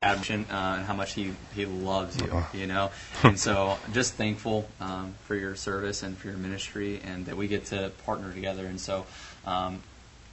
admiration 0.00 0.46
uh, 0.48 0.76
and 0.78 0.86
how 0.86 0.94
much 0.94 1.14
he, 1.14 1.32
he 1.56 1.66
loves 1.66 2.20
you, 2.20 2.44
you 2.54 2.68
know. 2.68 2.90
and 3.24 3.38
so 3.38 3.76
just 3.92 4.14
thankful 4.14 4.68
um, 4.80 5.12
for 5.24 5.34
your 5.34 5.56
service 5.56 6.04
and 6.04 6.16
for 6.16 6.28
your 6.28 6.36
ministry 6.36 7.00
and 7.02 7.26
that 7.26 7.36
we 7.36 7.48
get 7.48 7.64
to 7.66 7.90
partner 8.04 8.32
together. 8.32 8.64
And 8.64 8.80
so, 8.80 9.06
um, 9.44 9.82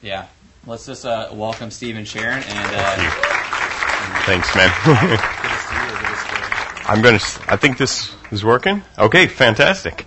yeah, 0.03 0.27
let's 0.67 0.85
just 0.85 1.03
uh, 1.03 1.29
welcome 1.31 1.71
Steve 1.71 1.95
and 1.95 2.07
Sharon. 2.07 2.43
And 2.43 2.75
uh, 2.75 3.11
thanks, 4.27 4.55
man. 4.55 4.69
I'm 6.87 7.01
gonna. 7.01 7.19
I 7.47 7.55
think 7.55 7.79
this 7.79 8.13
is 8.29 8.45
working. 8.45 8.83
Okay, 8.99 9.25
fantastic, 9.25 10.05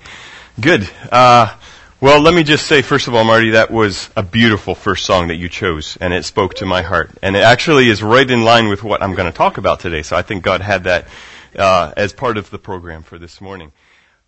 good. 0.61 0.89
Uh, 1.11 1.53
well, 2.01 2.21
let 2.21 2.33
me 2.33 2.45
just 2.45 2.69
say, 2.69 2.83
first 2.83 3.09
of 3.09 3.15
all, 3.17 3.25
Marty, 3.25 3.51
that 3.51 3.73
was 3.73 4.09
a 4.15 4.23
beautiful 4.23 4.77
first 4.77 5.05
song 5.05 5.29
that 5.29 5.35
you 5.35 5.49
chose, 5.49 5.99
and 6.01 6.15
it 6.15 6.25
spoke 6.25 6.55
to 6.55 6.67
my 6.67 6.83
heart. 6.83 7.11
And 7.23 7.35
it 7.35 7.43
actually 7.43 7.89
is 7.89 8.05
right 8.05 8.31
in 8.31 8.45
line 8.45 8.69
with 8.69 8.85
what 8.85 9.03
I'm 9.03 9.17
going 9.17 9.31
to 9.31 9.37
talk 9.37 9.59
about 9.59 9.81
today. 9.81 10.03
So 10.03 10.17
I 10.17 10.23
think 10.23 10.45
God 10.45 10.61
had 10.61 10.85
that 10.85 11.09
uh, 11.57 11.93
as 11.97 12.13
part 12.13 12.39
of 12.39 12.51
the 12.51 12.59
program 12.59 13.03
for 13.03 13.19
this 13.19 13.41
morning. 13.41 13.73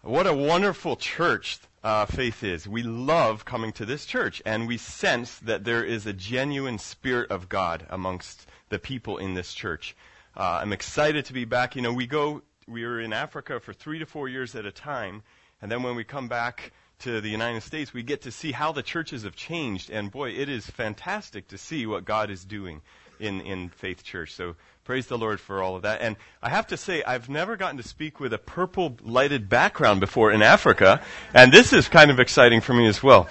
What 0.03 0.27
a 0.27 0.35
wonderful 0.35 0.97
church 0.97 1.61
uh, 1.85 2.07
faith 2.07 2.43
is. 2.43 2.67
We 2.67 2.83
love 2.83 3.45
coming 3.45 3.71
to 3.75 3.85
this 3.85 4.05
church, 4.05 4.43
and 4.45 4.67
we 4.67 4.77
sense 4.77 5.39
that 5.39 5.63
there 5.63 5.85
is 5.85 6.07
a 6.07 6.13
genuine 6.13 6.79
spirit 6.79 7.31
of 7.31 7.49
God 7.49 7.87
amongst 7.89 8.47
the 8.71 8.81
people 8.81 9.19
in 9.19 9.35
this 9.35 9.55
church. 9.55 9.95
Uh, 10.37 10.59
I'm 10.61 10.73
excited 10.73 11.25
to 11.27 11.33
be 11.33 11.45
back. 11.45 11.77
You 11.77 11.83
know, 11.83 11.93
we 11.93 12.09
go, 12.09 12.43
we 12.67 12.85
were 12.85 13.01
in 13.01 13.13
Africa 13.13 13.61
for 13.61 13.73
three 13.73 14.01
to 14.01 14.07
four 14.07 14.29
years 14.29 14.57
at 14.57 14.67
a 14.67 14.73
time, 14.73 15.23
and 15.63 15.71
then 15.71 15.85
when 15.85 15.95
we 15.95 16.03
come 16.03 16.27
back, 16.27 16.73
to 17.01 17.21
the 17.21 17.29
United 17.29 17.63
States, 17.63 17.93
we 17.93 18.03
get 18.03 18.23
to 18.23 18.31
see 18.31 18.53
how 18.53 18.73
the 18.73 18.83
churches 18.83 19.25
have 19.25 19.37
changed. 19.37 19.91
And 19.91 20.11
boy, 20.11 20.31
it 20.31 20.49
is 20.49 20.67
fantastic 20.67 21.49
to 21.49 21.59
see 21.59 21.87
what 21.87 22.05
God 22.05 22.31
is 22.31 22.45
doing 22.45 22.83
in, 23.19 23.41
in 23.43 23.69
Faith 23.69 24.03
Church. 24.03 24.33
So 24.33 24.57
praise 24.85 25.07
the 25.07 25.19
Lord 25.19 25.41
for 25.41 25.63
all 25.63 25.77
of 25.77 25.83
that. 25.83 26.01
And 26.01 26.17
I 26.43 26.49
have 26.49 26.67
to 26.69 26.77
say, 26.77 27.03
I've 27.03 27.29
never 27.29 27.57
gotten 27.57 27.77
to 27.77 27.83
speak 27.83 28.21
with 28.21 28.33
a 28.33 28.39
purple 28.39 28.97
lighted 29.03 29.49
background 29.49 30.01
before 30.01 30.33
in 30.33 30.43
Africa. 30.43 31.03
And 31.35 31.53
this 31.53 31.73
is 31.73 31.89
kind 31.89 32.11
of 32.11 32.19
exciting 32.19 32.61
for 32.61 32.75
me 32.75 32.87
as 32.87 33.03
well. 33.03 33.29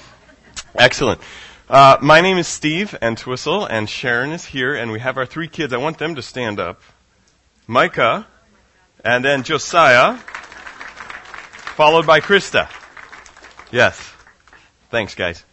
Excellent. 0.75 1.21
Uh, 1.69 1.97
my 2.01 2.21
name 2.21 2.37
is 2.37 2.47
Steve 2.47 2.97
Entwistle, 2.99 3.65
and 3.65 3.87
Sharon 3.87 4.31
is 4.31 4.43
here, 4.43 4.73
and 4.73 4.91
we 4.91 4.99
have 4.99 5.17
our 5.17 5.25
three 5.25 5.47
kids. 5.47 5.71
I 5.71 5.77
want 5.77 5.99
them 5.99 6.15
to 6.15 6.21
stand 6.23 6.59
up. 6.59 6.81
Micah, 7.67 8.25
and 9.05 9.23
then 9.23 9.43
Josiah, 9.43 10.17
followed 11.75 12.07
by 12.07 12.21
Krista. 12.21 12.67
Yes. 13.71 14.13
Thanks, 14.89 15.13
guys. 15.13 15.45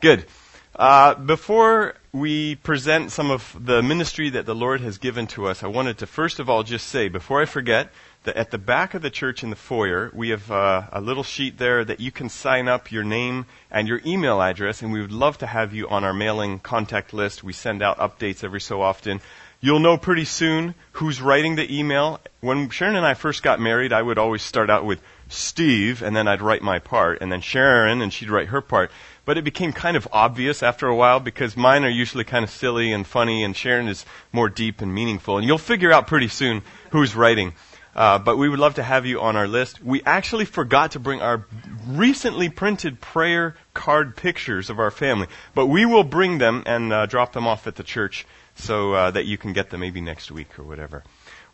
Good. 0.00 0.26
Uh, 0.74 1.14
before 1.14 1.94
we 2.12 2.54
present 2.56 3.10
some 3.10 3.30
of 3.30 3.56
the 3.58 3.82
ministry 3.82 4.30
that 4.30 4.46
the 4.46 4.54
Lord 4.54 4.80
has 4.82 4.98
given 4.98 5.26
to 5.28 5.46
us, 5.46 5.62
I 5.62 5.66
wanted 5.66 5.98
to 5.98 6.06
first 6.06 6.38
of 6.38 6.48
all 6.48 6.62
just 6.62 6.86
say, 6.86 7.08
before 7.08 7.40
I 7.40 7.46
forget, 7.46 7.90
that 8.24 8.36
at 8.36 8.50
the 8.50 8.58
back 8.58 8.94
of 8.94 9.02
the 9.02 9.10
church 9.10 9.42
in 9.42 9.50
the 9.50 9.56
foyer, 9.56 10.10
we 10.14 10.28
have 10.28 10.50
uh, 10.50 10.82
a 10.92 11.00
little 11.00 11.22
sheet 11.22 11.58
there 11.58 11.84
that 11.84 12.00
you 12.00 12.12
can 12.12 12.28
sign 12.28 12.68
up 12.68 12.92
your 12.92 13.04
name 13.04 13.46
and 13.70 13.88
your 13.88 14.00
email 14.04 14.42
address, 14.42 14.82
and 14.82 14.92
we 14.92 15.00
would 15.00 15.12
love 15.12 15.38
to 15.38 15.46
have 15.46 15.72
you 15.72 15.88
on 15.88 16.04
our 16.04 16.14
mailing 16.14 16.58
contact 16.58 17.14
list. 17.14 17.42
We 17.42 17.52
send 17.52 17.82
out 17.82 17.98
updates 17.98 18.44
every 18.44 18.60
so 18.60 18.82
often. 18.82 19.20
You'll 19.60 19.80
know 19.80 19.96
pretty 19.96 20.26
soon 20.26 20.74
who's 20.92 21.22
writing 21.22 21.56
the 21.56 21.74
email. 21.74 22.20
When 22.40 22.68
Sharon 22.68 22.96
and 22.96 23.06
I 23.06 23.14
first 23.14 23.42
got 23.42 23.60
married, 23.60 23.92
I 23.92 24.02
would 24.02 24.18
always 24.18 24.42
start 24.42 24.70
out 24.70 24.84
with 24.84 25.00
Steve, 25.28 26.02
and 26.02 26.14
then 26.14 26.28
I'd 26.28 26.42
write 26.42 26.62
my 26.62 26.78
part, 26.78 27.20
and 27.20 27.32
then 27.32 27.40
Sharon, 27.40 28.00
and 28.00 28.12
she'd 28.12 28.30
write 28.30 28.48
her 28.48 28.60
part. 28.60 28.90
But 29.24 29.36
it 29.36 29.42
became 29.42 29.72
kind 29.72 29.96
of 29.96 30.06
obvious 30.12 30.62
after 30.62 30.86
a 30.86 30.94
while 30.94 31.18
because 31.18 31.56
mine 31.56 31.84
are 31.84 31.90
usually 31.90 32.24
kind 32.24 32.44
of 32.44 32.50
silly 32.50 32.92
and 32.92 33.06
funny, 33.06 33.42
and 33.42 33.56
Sharon 33.56 33.88
is 33.88 34.06
more 34.32 34.48
deep 34.48 34.80
and 34.80 34.94
meaningful. 34.94 35.38
And 35.38 35.46
you'll 35.46 35.58
figure 35.58 35.92
out 35.92 36.06
pretty 36.06 36.28
soon 36.28 36.62
who's 36.90 37.16
writing. 37.16 37.54
Uh, 37.96 38.18
but 38.18 38.36
we 38.36 38.46
would 38.46 38.58
love 38.58 38.74
to 38.74 38.82
have 38.82 39.06
you 39.06 39.22
on 39.22 39.36
our 39.36 39.48
list. 39.48 39.82
We 39.82 40.02
actually 40.02 40.44
forgot 40.44 40.92
to 40.92 41.00
bring 41.00 41.22
our 41.22 41.46
recently 41.88 42.50
printed 42.50 43.00
prayer 43.00 43.56
card 43.72 44.16
pictures 44.16 44.68
of 44.68 44.78
our 44.78 44.90
family, 44.90 45.28
but 45.54 45.66
we 45.66 45.86
will 45.86 46.04
bring 46.04 46.36
them 46.36 46.62
and 46.66 46.92
uh, 46.92 47.06
drop 47.06 47.32
them 47.32 47.46
off 47.46 47.66
at 47.66 47.76
the 47.76 47.82
church 47.82 48.26
so 48.54 48.92
uh, 48.92 49.10
that 49.12 49.24
you 49.24 49.38
can 49.38 49.54
get 49.54 49.70
them 49.70 49.80
maybe 49.80 50.02
next 50.02 50.30
week 50.30 50.58
or 50.58 50.64
whatever. 50.64 51.04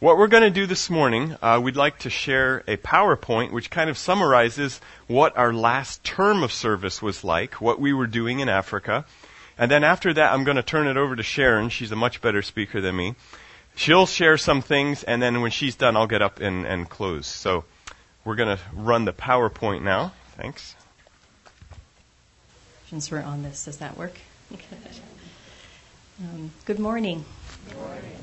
What 0.01 0.19
we're 0.19 0.27
going 0.27 0.43
to 0.43 0.51
do 0.51 0.67
this 0.67 0.91
morning, 0.91 1.37
uh, 1.41 1.61
we'd 1.63 1.77
like 1.77 2.01
to 2.01 2.11
share 2.11 2.65
a 2.67 2.77
PowerPoint 2.77 3.53
which 3.53 3.71
kind 3.71 3.89
of 3.89 3.97
summarizes 3.97 4.81
what 5.07 5.37
our 5.37 5.53
last 5.53 6.03
term 6.03 6.43
of 6.43 6.53
service 6.53 7.01
was 7.01 7.23
like, 7.23 7.61
what 7.61 7.79
we 7.79 7.93
were 7.93 8.09
doing 8.09 8.41
in 8.41 8.49
Africa. 8.49 9.05
And 9.57 9.71
then 9.71 9.85
after 9.85 10.13
that, 10.13 10.33
I'm 10.33 10.43
going 10.43 10.57
to 10.57 10.63
turn 10.65 10.89
it 10.89 10.97
over 10.97 11.15
to 11.15 11.23
Sharon. 11.23 11.69
She's 11.69 11.93
a 11.93 11.97
much 11.97 12.21
better 12.21 12.43
speaker 12.43 12.81
than 12.81 12.97
me. 12.97 13.15
She'll 13.75 14.07
share 14.07 14.37
some 14.39 14.63
things, 14.63 15.03
and 15.03 15.21
then 15.23 15.41
when 15.41 15.51
she's 15.51 15.75
done, 15.75 15.97
I'll 15.97 16.07
get 16.07 16.23
up 16.23 16.41
and, 16.41 16.67
and 16.67 16.89
close. 16.89 17.27
So 17.27 17.65
we're 18.25 18.37
going 18.37 18.57
to 18.57 18.63
run 18.75 19.05
the 19.05 19.13
PowerPoint 19.13 19.83
now. 19.83 20.13
Thanks. 20.37 20.77
Since 22.89 23.11
we're 23.11 23.23
on 23.23 23.43
this, 23.43 23.65
does 23.65 23.79
that 23.79 23.97
work? 23.97 24.15
Um, 26.21 26.51
good 26.67 26.79
morning. 26.79 27.25
Good 27.69 27.79
morning. 27.79 28.17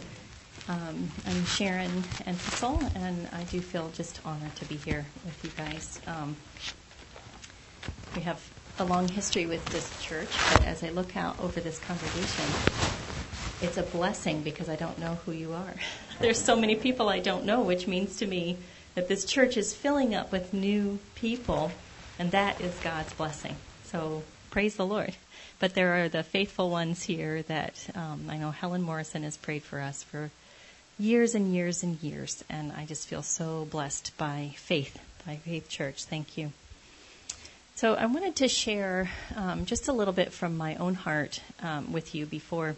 Um, 0.70 1.10
I'm 1.26 1.46
Sharon 1.46 2.04
Entwistle, 2.28 2.80
and 2.94 3.28
I 3.34 3.44
do 3.46 3.60
feel 3.60 3.90
just 3.90 4.24
honored 4.24 4.56
to 4.58 4.66
be 4.66 4.76
here 4.76 5.06
with 5.26 5.44
you 5.44 5.50
guys. 5.58 6.00
Um, 6.06 6.38
we 8.16 8.22
have 8.22 8.40
a 8.78 8.86
long 8.86 9.08
history 9.08 9.48
with 9.48 9.66
this 9.66 9.92
church, 10.02 10.30
but 10.54 10.66
as 10.66 10.84
I 10.84 10.90
look 10.90 11.18
out 11.18 11.40
over 11.40 11.60
this 11.60 11.80
congregation, 11.80 12.46
it's 13.62 13.78
a 13.78 13.84
blessing 13.84 14.42
because 14.42 14.70
I 14.70 14.76
don't 14.76 15.00
know 15.00 15.20
who 15.26 15.32
you 15.32 15.54
are. 15.54 15.74
There's 16.20 16.42
so 16.42 16.56
many 16.56 16.76
people 16.76 17.10
I 17.10 17.20
don't 17.20 17.46
know, 17.46 17.62
which 17.62 17.88
means 17.88 18.18
to 18.18 18.26
me 18.26 18.58
that 18.96 19.08
this 19.08 19.26
church 19.26 19.58
is 19.58 19.74
filling 19.74 20.16
up 20.16 20.32
with 20.32 20.54
new 20.54 21.00
people, 21.16 21.72
and 22.18 22.32
that 22.32 22.62
is 22.62 22.74
God's 22.80 23.14
blessing. 23.14 23.56
So 23.86 24.24
praise 24.52 24.76
the 24.76 24.86
Lord. 24.86 25.16
But 25.60 25.74
there 25.74 26.04
are 26.04 26.10
the 26.10 26.24
faithful 26.24 26.70
ones 26.70 27.04
here 27.04 27.42
that 27.44 27.90
um, 27.96 28.28
I 28.30 28.38
know 28.38 28.52
Helen 28.52 28.82
Morrison 28.82 29.24
has 29.24 29.36
prayed 29.36 29.64
for 29.64 29.80
us 29.80 30.04
for 30.04 30.32
years 30.98 31.36
and 31.36 31.54
years 31.54 31.84
and 31.84 32.02
years. 32.02 32.44
And 32.50 32.72
I 32.72 32.86
just 32.86 33.08
feel 33.08 33.24
so 33.24 33.66
blessed 33.70 34.18
by 34.18 34.54
faith, 34.56 35.00
by 35.26 35.36
Faith 35.38 35.68
Church. 35.70 36.06
Thank 36.06 36.38
you. 36.38 36.54
So 37.76 37.96
I 37.96 38.06
wanted 38.06 38.38
to 38.38 38.48
share 38.48 39.10
um, 39.36 39.66
just 39.66 39.88
a 39.88 39.94
little 39.94 40.14
bit 40.14 40.34
from 40.34 40.58
my 40.58 40.76
own 40.76 40.96
heart 40.96 41.42
um, 41.62 41.94
with 41.94 42.14
you 42.14 42.26
before 42.26 42.76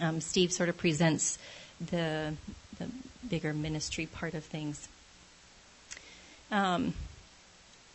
um, 0.00 0.20
Steve 0.20 0.52
sort 0.52 0.68
of 0.68 0.76
presents 0.76 1.38
the, 1.80 2.34
the 2.78 2.86
bigger 3.28 3.52
ministry 3.52 4.06
part 4.06 4.34
of 4.34 4.44
things. 4.44 4.88
Um, 6.50 6.94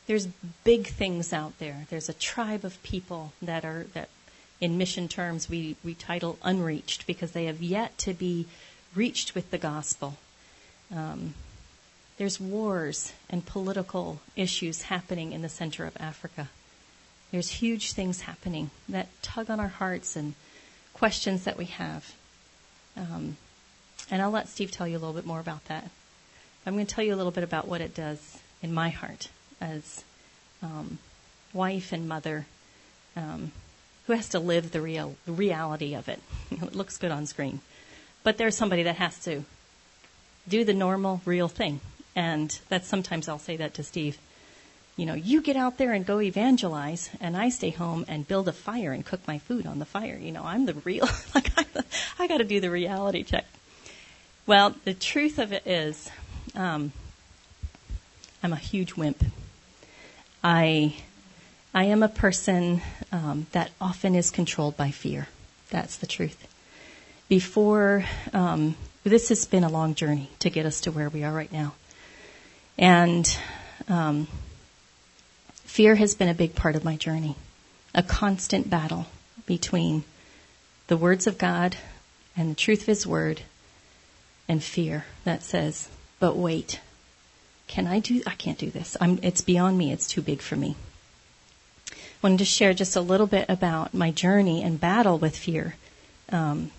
there's 0.07 0.27
big 0.63 0.87
things 0.87 1.31
out 1.33 1.59
there. 1.59 1.85
There's 1.89 2.09
a 2.09 2.13
tribe 2.13 2.65
of 2.65 2.81
people 2.83 3.33
that 3.41 3.63
are 3.63 3.85
that, 3.93 4.09
in 4.59 4.77
mission 4.77 5.07
terms, 5.07 5.47
we 5.47 5.75
we 5.83 5.93
title 5.93 6.37
unreached 6.41 7.05
because 7.05 7.31
they 7.31 7.45
have 7.45 7.61
yet 7.61 7.97
to 7.99 8.13
be 8.13 8.47
reached 8.95 9.35
with 9.35 9.51
the 9.51 9.57
gospel. 9.57 10.17
Um, 10.93 11.35
there's 12.17 12.39
wars 12.39 13.13
and 13.29 13.45
political 13.45 14.19
issues 14.35 14.83
happening 14.83 15.31
in 15.31 15.41
the 15.41 15.47
center 15.47 15.85
of 15.85 15.95
Africa. 15.99 16.49
There's 17.31 17.49
huge 17.49 17.93
things 17.93 18.21
happening 18.21 18.71
that 18.89 19.07
tug 19.21 19.49
on 19.49 19.59
our 19.59 19.67
hearts 19.67 20.15
and 20.15 20.33
questions 20.99 21.45
that 21.45 21.57
we 21.57 21.65
have. 21.65 22.13
Um, 22.97 23.37
and 24.11 24.21
I'll 24.21 24.31
let 24.31 24.49
Steve 24.49 24.69
tell 24.69 24.87
you 24.87 24.97
a 24.97 24.99
little 24.99 25.13
bit 25.13 25.25
more 25.25 25.39
about 25.39 25.65
that. 25.65 25.89
I'm 26.65 26.73
going 26.73 26.85
to 26.85 26.93
tell 26.93 27.03
you 27.03 27.15
a 27.15 27.15
little 27.15 27.31
bit 27.31 27.43
about 27.43 27.67
what 27.67 27.79
it 27.79 27.95
does 27.95 28.37
in 28.61 28.73
my 28.73 28.89
heart 28.89 29.29
as 29.61 30.03
um, 30.61 30.99
wife 31.53 31.93
and 31.93 32.07
mother 32.07 32.45
um, 33.15 33.53
who 34.07 34.13
has 34.13 34.29
to 34.29 34.39
live 34.39 34.71
the 34.71 34.81
real 34.81 35.15
the 35.25 35.31
reality 35.31 35.95
of 35.95 36.09
it. 36.09 36.19
it 36.51 36.75
looks 36.75 36.97
good 36.97 37.11
on 37.11 37.25
screen. 37.25 37.61
But 38.23 38.37
there's 38.37 38.57
somebody 38.57 38.83
that 38.83 38.97
has 38.97 39.17
to 39.23 39.45
do 40.49 40.65
the 40.65 40.73
normal, 40.73 41.21
real 41.25 41.47
thing. 41.47 41.79
And 42.15 42.59
that's 42.67 42.87
sometimes 42.87 43.29
I'll 43.29 43.39
say 43.39 43.55
that 43.57 43.75
to 43.75 43.83
Steve. 43.83 44.17
You 44.99 45.05
know, 45.05 45.13
you 45.13 45.41
get 45.41 45.55
out 45.55 45.77
there 45.77 45.93
and 45.93 46.05
go 46.05 46.19
evangelize, 46.19 47.09
and 47.21 47.37
I 47.37 47.47
stay 47.47 47.69
home 47.69 48.03
and 48.09 48.27
build 48.27 48.49
a 48.49 48.51
fire 48.51 48.91
and 48.91 49.05
cook 49.05 49.25
my 49.25 49.37
food 49.37 49.65
on 49.65 49.79
the 49.79 49.85
fire. 49.85 50.19
You 50.21 50.33
know, 50.33 50.43
I'm 50.43 50.65
the 50.65 50.73
real, 50.73 51.07
like, 51.35 51.51
I, 51.57 51.65
I 52.19 52.27
got 52.27 52.39
to 52.39 52.43
do 52.43 52.59
the 52.59 52.69
reality 52.69 53.23
check. 53.23 53.45
Well, 54.45 54.75
the 54.83 54.93
truth 54.93 55.39
of 55.39 55.53
it 55.53 55.65
is, 55.65 56.09
um, 56.53 56.91
I'm 58.43 58.51
a 58.51 58.57
huge 58.57 58.95
wimp. 58.95 59.23
I, 60.43 60.97
I 61.73 61.85
am 61.85 62.03
a 62.03 62.09
person 62.09 62.81
um, 63.13 63.47
that 63.53 63.71
often 63.79 64.15
is 64.15 64.31
controlled 64.31 64.75
by 64.75 64.91
fear. 64.91 65.29
That's 65.69 65.95
the 65.95 66.07
truth 66.07 66.45
before, 67.29 68.03
um, 68.33 68.75
this 69.05 69.29
has 69.29 69.45
been 69.45 69.63
a 69.63 69.69
long 69.69 69.95
journey 69.95 70.29
to 70.39 70.49
get 70.49 70.65
us 70.65 70.81
to 70.81 70.91
where 70.91 71.07
we 71.07 71.23
are 71.23 71.31
right 71.31 71.53
now. 71.53 71.73
And 72.77 73.37
um, 73.87 74.27
fear 75.69 75.95
has 75.95 76.15
been 76.15 76.27
a 76.27 76.33
big 76.33 76.55
part 76.55 76.75
of 76.75 76.83
my 76.83 76.95
journey, 76.95 77.35
a 77.93 78.01
constant 78.01 78.67
battle 78.69 79.05
between 79.45 80.03
the 80.87 80.97
words 80.97 81.27
of 81.27 81.37
God 81.37 81.77
and 82.35 82.49
the 82.49 82.55
truth 82.55 82.81
of 82.81 82.87
His 82.87 83.05
Word 83.05 83.41
and 84.47 84.63
fear 84.63 85.05
that 85.25 85.43
says, 85.43 85.87
but 86.19 86.35
wait, 86.35 86.81
can 87.67 87.85
I 87.85 87.99
do, 87.99 88.23
I 88.25 88.31
can't 88.31 88.57
do 88.57 88.71
this. 88.71 88.97
I'm, 88.99 89.19
it's 89.21 89.41
beyond 89.41 89.77
me. 89.77 89.93
It's 89.93 90.07
too 90.07 90.23
big 90.23 90.41
for 90.41 90.55
me. 90.55 90.75
I 91.91 91.95
wanted 92.23 92.39
to 92.39 92.45
share 92.45 92.73
just 92.73 92.95
a 92.95 93.01
little 93.01 93.27
bit 93.27 93.45
about 93.47 93.93
my 93.93 94.09
journey 94.09 94.63
and 94.63 94.81
battle 94.81 95.19
with 95.19 95.37
fear. 95.37 95.75
Um, 96.31 96.71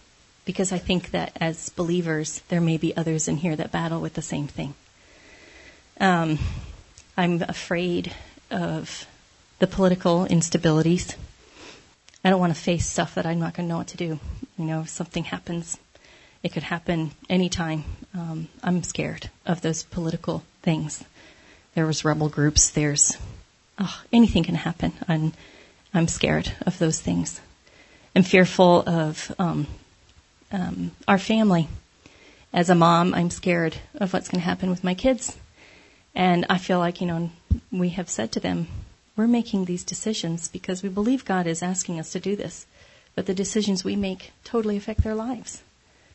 because 0.45 0.73
I 0.73 0.79
think 0.79 1.13
that 1.13 1.37
as 1.41 1.69
believers, 1.69 2.43
there 2.49 2.61
may 2.61 2.77
be 2.77 2.97
others 2.97 3.29
in 3.29 3.37
here 3.37 3.55
that 3.55 3.71
battle 3.71 4.01
with 4.01 4.15
the 4.15 4.23
same 4.23 4.49
thing. 4.49 4.75
Um, 6.01 6.41
I'm 7.17 7.41
afraid 7.43 8.13
of 8.51 9.07
the 9.59 9.67
political 9.67 10.27
instabilities. 10.27 11.15
I 12.25 12.31
don't 12.31 12.41
want 12.41 12.55
to 12.55 12.61
face 12.61 12.87
stuff 12.87 13.15
that 13.15 13.27
I'm 13.27 13.39
not 13.39 13.55
going 13.55 13.67
to 13.67 13.73
know 13.73 13.79
what 13.79 13.89
to 13.89 13.97
do. 13.97 14.19
You 14.59 14.65
know, 14.65 14.81
if 14.81 14.89
something 14.89 15.25
happens, 15.25 15.79
it 16.43 16.53
could 16.53 16.63
happen 16.63 17.13
anytime. 17.29 17.85
Um, 18.15 18.49
I'm 18.63 18.83
scared 18.83 19.31
of 19.47 19.61
those 19.61 19.83
political 19.83 20.43
things. 20.63 21.05
There 21.75 21.87
was 21.87 22.05
rebel 22.05 22.29
groups. 22.29 22.71
There's 22.71 23.17
oh, 23.79 24.03
anything 24.13 24.45
can 24.45 24.55
happen, 24.55 24.93
and 25.09 25.33
I'm 25.95 26.09
scared 26.09 26.53
of 26.67 26.79
those 26.79 27.01
things. 27.01 27.41
I'm 28.15 28.23
fearful 28.23 28.83
of 28.89 29.33
um, 29.39 29.67
um, 30.53 30.91
our 31.07 31.19
family. 31.19 31.69
As 32.53 32.69
a 32.69 32.75
mom, 32.75 33.15
I'm 33.15 33.31
scared 33.31 33.77
of 33.95 34.13
what's 34.13 34.29
going 34.29 34.41
to 34.41 34.45
happen 34.45 34.71
with 34.71 34.83
my 34.83 34.95
kids, 34.95 35.37
and 36.15 36.47
I 36.49 36.59
feel 36.59 36.79
like 36.79 37.01
you 37.01 37.07
know 37.07 37.31
we 37.71 37.91
have 37.91 38.09
said 38.09 38.33
to 38.33 38.41
them, 38.41 38.69
we're 39.17 39.27
making 39.27 39.65
these 39.65 39.85
decisions 39.85 40.49
because 40.49 40.83
we 40.83 40.89
believe 40.89 41.25
God 41.25 41.47
is 41.47 41.63
asking 41.63 42.01
us 42.01 42.13
to 42.13 42.21
do 42.21 42.37
this, 42.37 42.67
but 43.15 43.27
the 43.27 43.35
decisions 43.35 43.85
we 43.85 43.97
make 43.97 44.33
totally 44.45 44.77
affect 44.77 45.03
their 45.03 45.15
lives. 45.15 45.63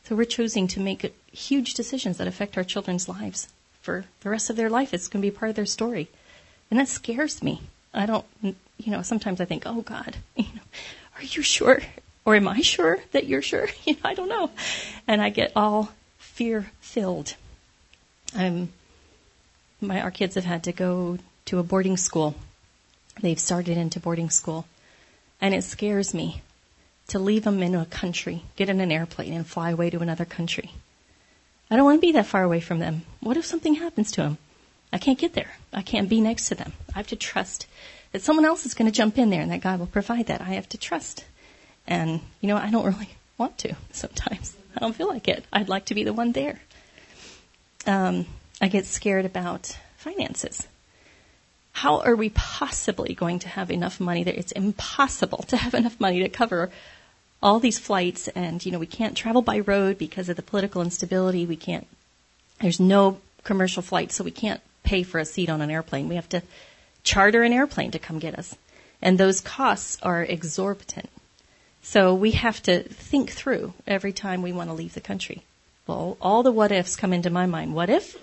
So 0.03 0.15
we're 0.15 0.25
choosing 0.25 0.67
to 0.69 0.79
make 0.79 1.15
huge 1.31 1.73
decisions 1.73 2.17
that 2.17 2.27
affect 2.27 2.57
our 2.57 2.63
children's 2.63 3.09
lives 3.09 3.47
for 3.81 4.05
the 4.21 4.29
rest 4.29 4.49
of 4.49 4.55
their 4.55 4.69
life. 4.69 4.93
It's 4.93 5.07
going 5.07 5.21
to 5.21 5.31
be 5.31 5.35
part 5.35 5.49
of 5.49 5.55
their 5.55 5.65
story. 5.65 6.07
And 6.69 6.79
that 6.79 6.87
scares 6.87 7.43
me. 7.43 7.61
I 7.93 8.05
don't, 8.05 8.25
you 8.41 8.91
know, 8.91 9.01
sometimes 9.01 9.39
I 9.39 9.45
think, 9.45 9.63
oh 9.65 9.81
God, 9.81 10.17
you 10.35 10.43
know, 10.43 10.61
are 11.17 11.23
you 11.23 11.41
sure? 11.41 11.81
Or 12.25 12.35
am 12.35 12.47
I 12.47 12.61
sure 12.61 12.99
that 13.11 13.27
you're 13.27 13.41
sure? 13.41 13.67
You 13.85 13.93
know, 13.93 13.99
I 14.03 14.13
don't 14.13 14.29
know. 14.29 14.51
And 15.07 15.21
I 15.21 15.29
get 15.29 15.51
all 15.55 15.91
fear 16.17 16.71
filled. 16.81 17.35
Um, 18.35 18.69
my, 19.81 20.01
our 20.01 20.11
kids 20.11 20.35
have 20.35 20.45
had 20.45 20.63
to 20.63 20.71
go 20.71 21.17
to 21.45 21.59
a 21.59 21.63
boarding 21.63 21.97
school. 21.97 22.35
They've 23.21 23.39
started 23.39 23.77
into 23.77 23.99
boarding 23.99 24.29
school. 24.29 24.65
And 25.41 25.53
it 25.53 25.63
scares 25.63 26.13
me 26.13 26.41
to 27.07 27.19
leave 27.19 27.43
them 27.43 27.61
in 27.61 27.75
a 27.75 27.85
country, 27.85 28.43
get 28.55 28.69
in 28.69 28.79
an 28.79 28.91
airplane 28.91 29.33
and 29.33 29.45
fly 29.45 29.71
away 29.71 29.89
to 29.89 29.99
another 29.99 30.25
country. 30.25 30.71
I 31.69 31.75
don't 31.75 31.85
want 31.85 31.97
to 31.97 32.07
be 32.07 32.13
that 32.13 32.25
far 32.25 32.43
away 32.43 32.59
from 32.59 32.79
them. 32.79 33.03
What 33.19 33.37
if 33.37 33.45
something 33.45 33.75
happens 33.75 34.11
to 34.13 34.21
them? 34.21 34.37
I 34.93 34.97
can't 34.97 35.19
get 35.19 35.33
there. 35.33 35.51
I 35.73 35.81
can't 35.81 36.09
be 36.09 36.21
next 36.21 36.47
to 36.49 36.55
them. 36.55 36.73
I 36.93 36.99
have 36.99 37.07
to 37.07 37.15
trust 37.15 37.67
that 38.11 38.21
someone 38.21 38.45
else 38.45 38.65
is 38.65 38.73
going 38.73 38.89
to 38.89 38.95
jump 38.95 39.17
in 39.17 39.29
there 39.29 39.41
and 39.41 39.51
that 39.51 39.61
God 39.61 39.79
will 39.79 39.87
provide 39.87 40.27
that. 40.27 40.41
I 40.41 40.53
have 40.53 40.69
to 40.69 40.77
trust. 40.77 41.25
And, 41.85 42.21
you 42.39 42.47
know, 42.47 42.57
I 42.57 42.69
don't 42.71 42.85
really 42.85 43.09
want 43.37 43.57
to 43.59 43.75
sometimes. 43.91 44.55
I 44.75 44.79
don't 44.79 44.95
feel 44.95 45.07
like 45.07 45.27
it. 45.27 45.43
I'd 45.51 45.69
like 45.69 45.85
to 45.85 45.95
be 45.95 46.03
the 46.03 46.13
one 46.13 46.31
there. 46.31 46.61
Um, 47.85 48.25
I 48.61 48.67
get 48.67 48.85
scared 48.85 49.25
about 49.25 49.77
finances. 49.97 50.67
How 51.73 51.99
are 51.99 52.15
we 52.15 52.29
possibly 52.29 53.13
going 53.13 53.39
to 53.39 53.49
have 53.49 53.69
enough 53.69 53.99
money 53.99 54.23
that 54.23 54.37
it's 54.37 54.53
impossible 54.53 55.43
to 55.49 55.57
have 55.57 55.73
enough 55.73 55.99
money 55.99 56.19
to 56.23 56.29
cover 56.29 56.71
all 57.43 57.59
these 57.59 57.77
flights 57.77 58.27
and, 58.29 58.65
you 58.65 58.71
know, 58.71 58.79
we 58.79 58.87
can't 58.87 59.17
travel 59.17 59.41
by 59.41 59.59
road 59.59 59.97
because 59.97 60.29
of 60.29 60.35
the 60.35 60.41
political 60.41 60.81
instability. 60.81 61.45
We 61.45 61.57
can't, 61.57 61.85
there's 62.61 62.79
no 62.79 63.19
commercial 63.43 63.83
flights, 63.83 64.15
so 64.15 64.23
we 64.23 64.31
can't 64.31 64.61
pay 64.83 65.03
for 65.03 65.19
a 65.19 65.25
seat 65.25 65.49
on 65.49 65.61
an 65.61 65.69
airplane. 65.69 66.07
We 66.07 66.15
have 66.15 66.29
to 66.29 66.41
charter 67.03 67.43
an 67.43 67.53
airplane 67.53 67.91
to 67.91 67.99
come 67.99 68.19
get 68.19 68.39
us. 68.39 68.55
And 69.01 69.17
those 69.17 69.41
costs 69.41 69.97
are 70.01 70.23
exorbitant. 70.23 71.09
So 71.83 72.15
we 72.15 72.31
have 72.31 72.63
to 72.63 72.83
think 72.83 73.31
through 73.31 73.73
every 73.85 74.13
time 74.13 74.41
we 74.41 74.53
want 74.53 74.69
to 74.69 74.73
leave 74.73 74.93
the 74.93 75.01
country. 75.01 75.43
Well, 75.85 76.17
all 76.19 76.41
the 76.41 76.51
what 76.51 76.71
ifs 76.71 76.95
come 76.95 77.13
into 77.13 77.29
my 77.29 77.45
mind. 77.45 77.75
What 77.75 77.89
if 77.89 78.17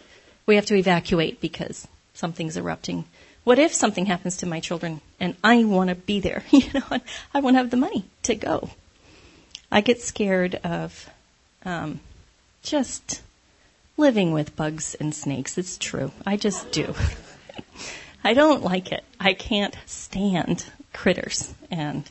we 0.47 0.57
have 0.57 0.67
to 0.67 0.77
evacuate 0.77 1.41
because 1.41 1.87
something's 2.15 2.57
erupting? 2.57 3.05
What 3.45 3.59
if 3.59 3.75
something 3.75 4.07
happens 4.07 4.39
to 4.39 4.47
my 4.47 4.61
children 4.61 5.01
and 5.19 5.37
I 5.43 5.65
want 5.65 5.91
to 5.91 5.97
be 5.97 6.21
there? 6.21 6.45
You 6.53 6.71
know, 6.75 7.01
I 7.35 7.41
want 7.41 7.55
to 7.55 7.59
have 7.59 7.71
the 7.71 7.77
money 7.77 8.05
to 8.25 8.35
go. 8.35 8.71
I 9.71 9.81
get 9.81 10.01
scared 10.01 10.57
of 10.57 11.09
um, 11.65 12.01
just 12.63 13.23
living 13.97 14.33
with 14.33 14.55
bugs 14.55 14.95
and 14.95 15.15
snakes. 15.15 15.59
It's 15.59 15.79
true. 15.79 16.13
I 16.27 16.37
just 16.37 16.71
do. 16.73 16.95
I 18.25 18.35
don't 18.35 18.63
like 18.63 18.93
it. 18.93 19.05
I 19.19 19.35
can't 19.35 19.77
stand 19.87 20.65
critters 20.93 21.53
and, 21.71 22.09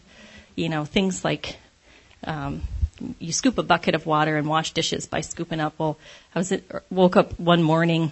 you 0.56 0.70
know, 0.70 0.86
things 0.86 1.24
like, 1.24 1.58
um, 2.24 2.64
you 3.20 3.32
scoop 3.32 3.58
a 3.58 3.64
bucket 3.64 3.96
of 3.96 4.06
water 4.06 4.38
and 4.38 4.48
wash 4.48 4.72
dishes 4.72 5.06
by 5.06 5.22
scooping 5.22 5.60
up. 5.60 5.74
Well, 5.78 5.98
I 6.36 6.40
was 6.40 6.52
at, 6.52 6.64
woke 6.90 7.18
up 7.18 7.40
one 7.40 7.64
morning, 7.64 8.12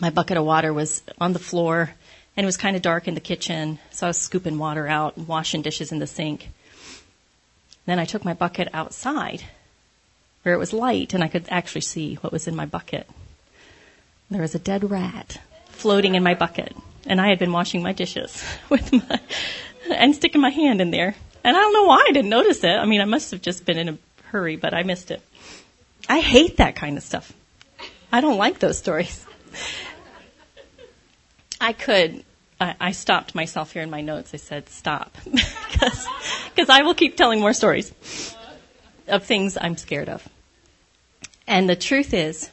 my 0.00 0.10
bucket 0.10 0.36
of 0.36 0.44
water 0.44 0.72
was 0.72 1.02
on 1.20 1.32
the 1.32 1.38
floor 1.38 1.90
and 2.36 2.44
it 2.44 2.46
was 2.46 2.56
kind 2.56 2.74
of 2.74 2.82
dark 2.82 3.06
in 3.06 3.14
the 3.14 3.20
kitchen, 3.20 3.78
so 3.92 4.06
I 4.06 4.10
was 4.10 4.18
scooping 4.18 4.58
water 4.58 4.88
out 4.88 5.16
and 5.16 5.28
washing 5.28 5.62
dishes 5.62 5.92
in 5.92 6.00
the 6.00 6.06
sink. 6.06 6.48
Then 7.86 7.98
I 7.98 8.06
took 8.06 8.24
my 8.24 8.34
bucket 8.34 8.68
outside 8.72 9.42
where 10.42 10.54
it 10.54 10.58
was 10.58 10.72
light 10.72 11.14
and 11.14 11.22
I 11.22 11.28
could 11.28 11.46
actually 11.48 11.82
see 11.82 12.16
what 12.16 12.32
was 12.32 12.48
in 12.48 12.56
my 12.56 12.66
bucket. 12.66 13.08
There 14.30 14.42
was 14.42 14.54
a 14.54 14.58
dead 14.58 14.90
rat 14.90 15.38
floating 15.68 16.16
in 16.16 16.22
my 16.22 16.34
bucket 16.34 16.74
and 17.06 17.20
I 17.20 17.28
had 17.28 17.38
been 17.38 17.52
washing 17.52 17.82
my 17.82 17.92
dishes 17.92 18.42
with 18.68 18.92
my, 18.92 19.20
and 19.90 20.14
sticking 20.14 20.40
my 20.40 20.50
hand 20.50 20.80
in 20.80 20.90
there. 20.90 21.14
And 21.44 21.56
I 21.56 21.60
don't 21.60 21.72
know 21.74 21.84
why 21.84 22.06
I 22.08 22.12
didn't 22.12 22.30
notice 22.30 22.64
it. 22.64 22.72
I 22.72 22.86
mean, 22.86 23.02
I 23.02 23.04
must 23.04 23.30
have 23.30 23.42
just 23.42 23.66
been 23.66 23.78
in 23.78 23.88
a 23.90 23.98
hurry, 24.34 24.56
but 24.56 24.74
I 24.74 24.82
missed 24.82 25.12
it. 25.12 25.22
I 26.08 26.18
hate 26.18 26.56
that 26.56 26.74
kind 26.74 26.96
of 26.96 27.04
stuff. 27.04 27.32
I 28.10 28.20
don't 28.20 28.36
like 28.36 28.58
those 28.58 28.76
stories. 28.76 29.24
I 31.60 31.72
could 31.72 32.24
I, 32.60 32.74
I 32.80 32.90
stopped 32.90 33.36
myself 33.36 33.72
here 33.72 33.82
in 33.82 33.90
my 33.90 34.00
notes. 34.00 34.34
I 34.34 34.38
said 34.38 34.68
stop 34.68 35.16
because 35.24 36.68
I 36.68 36.82
will 36.82 36.94
keep 36.94 37.16
telling 37.16 37.38
more 37.38 37.52
stories 37.52 37.92
of 39.06 39.22
things 39.22 39.56
I'm 39.60 39.76
scared 39.76 40.08
of. 40.08 40.28
And 41.46 41.70
the 41.70 41.76
truth 41.76 42.12
is, 42.12 42.50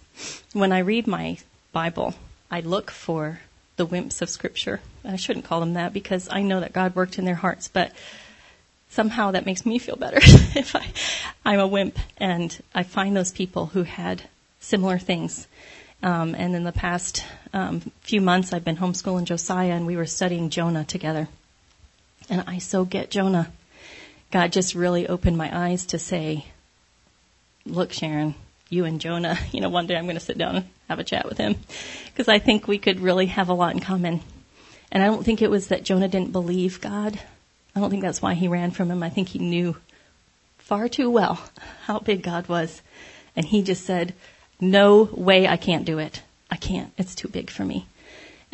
when 0.54 0.72
I 0.72 0.80
read 0.80 1.08
my 1.08 1.40
Bible, 1.72 2.14
I 2.52 2.60
look 2.60 2.92
for 2.92 3.40
the 3.78 3.88
wimps 3.88 4.22
of 4.22 4.30
Scripture. 4.30 4.82
I 5.04 5.16
shouldn't 5.16 5.46
call 5.46 5.62
them 5.62 5.74
that 5.74 5.94
because 5.94 6.28
I 6.30 6.44
know 6.44 6.60
that 6.60 6.74
God 6.74 6.96
worked 6.96 7.18
in 7.18 7.26
their 7.26 7.42
hearts, 7.42 7.68
but 7.68 7.92
somehow 8.92 9.32
that 9.32 9.46
makes 9.46 9.66
me 9.66 9.80
feel 9.80 9.96
better 9.96 10.20
if 10.22 10.76
I, 10.76 10.86
I'm 11.44 11.60
a 11.60 11.68
wimp 11.68 11.98
and 12.18 12.58
I 12.74 12.84
find 12.84 13.16
those 13.16 13.32
people 13.32 13.68
who 13.68 13.84
had 13.84 14.24
similar 14.60 15.00
things 15.00 15.48
um, 16.04 16.34
and 16.36 16.56
in 16.56 16.64
the 16.64 16.72
past 16.72 17.24
um, 17.54 17.82
few 18.02 18.22
months, 18.22 18.54
I've 18.54 18.66
been 18.66 18.78
homeschooling 18.78 19.26
Josiah, 19.26 19.74
and 19.74 19.86
we 19.86 19.98
were 19.98 20.08
studying 20.08 20.50
Jonah 20.50 20.84
together. 20.84 21.28
And 22.30 22.44
I 22.48 22.58
so 22.58 22.86
get 22.86 23.12
Jonah. 23.12 23.52
God 24.32 24.52
just 24.52 24.74
really 24.74 25.08
opened 25.08 25.38
my 25.38 25.56
eyes 25.56 25.88
to 25.88 26.00
say, 26.00 26.46
"Look, 27.66 27.92
Sharon, 27.92 28.34
you 28.70 28.86
and 28.86 29.00
Jonah. 29.00 29.38
You 29.52 29.62
know, 29.62 29.70
one 29.70 29.86
day 29.86 29.96
I'm 29.96 30.06
going 30.06 30.16
to 30.16 30.22
sit 30.22 30.38
down 30.38 30.56
and 30.56 30.66
have 30.90 31.00
a 31.00 31.04
chat 31.04 31.28
with 31.28 31.38
him 31.38 31.56
because 32.06 32.28
I 32.28 32.40
think 32.40 32.68
we 32.68 32.80
could 32.80 33.00
really 33.00 33.28
have 33.28 33.50
a 33.50 33.54
lot 33.54 33.74
in 33.74 33.80
common." 33.80 34.22
And 34.92 35.04
I 35.04 35.06
don't 35.06 35.24
think 35.24 35.42
it 35.42 35.52
was 35.52 35.68
that 35.68 35.84
Jonah 35.84 36.08
didn't 36.08 36.32
believe 36.32 36.82
God. 36.82 37.20
I 37.76 37.80
don't 37.80 37.90
think 37.90 38.02
that's 38.02 38.22
why 38.22 38.34
he 38.34 38.48
ran 38.48 38.72
from 38.72 38.92
him. 38.92 39.04
I 39.04 39.10
think 39.10 39.30
he 39.30 39.40
knew 39.40 39.78
far 40.58 40.90
too 40.90 41.10
well 41.10 41.42
how 41.86 42.00
big 42.00 42.24
God 42.24 42.48
was. 42.48 42.82
And 43.36 43.46
he 43.46 43.62
just 43.62 43.86
said, 43.86 44.14
no 44.60 45.04
way 45.04 45.48
I 45.48 45.58
can't 45.58 45.86
do 45.86 46.00
it. 46.00 46.22
I 46.50 46.58
can't. 46.58 46.92
It's 46.98 47.16
too 47.16 47.28
big 47.28 47.50
for 47.50 47.64
me. 47.64 47.86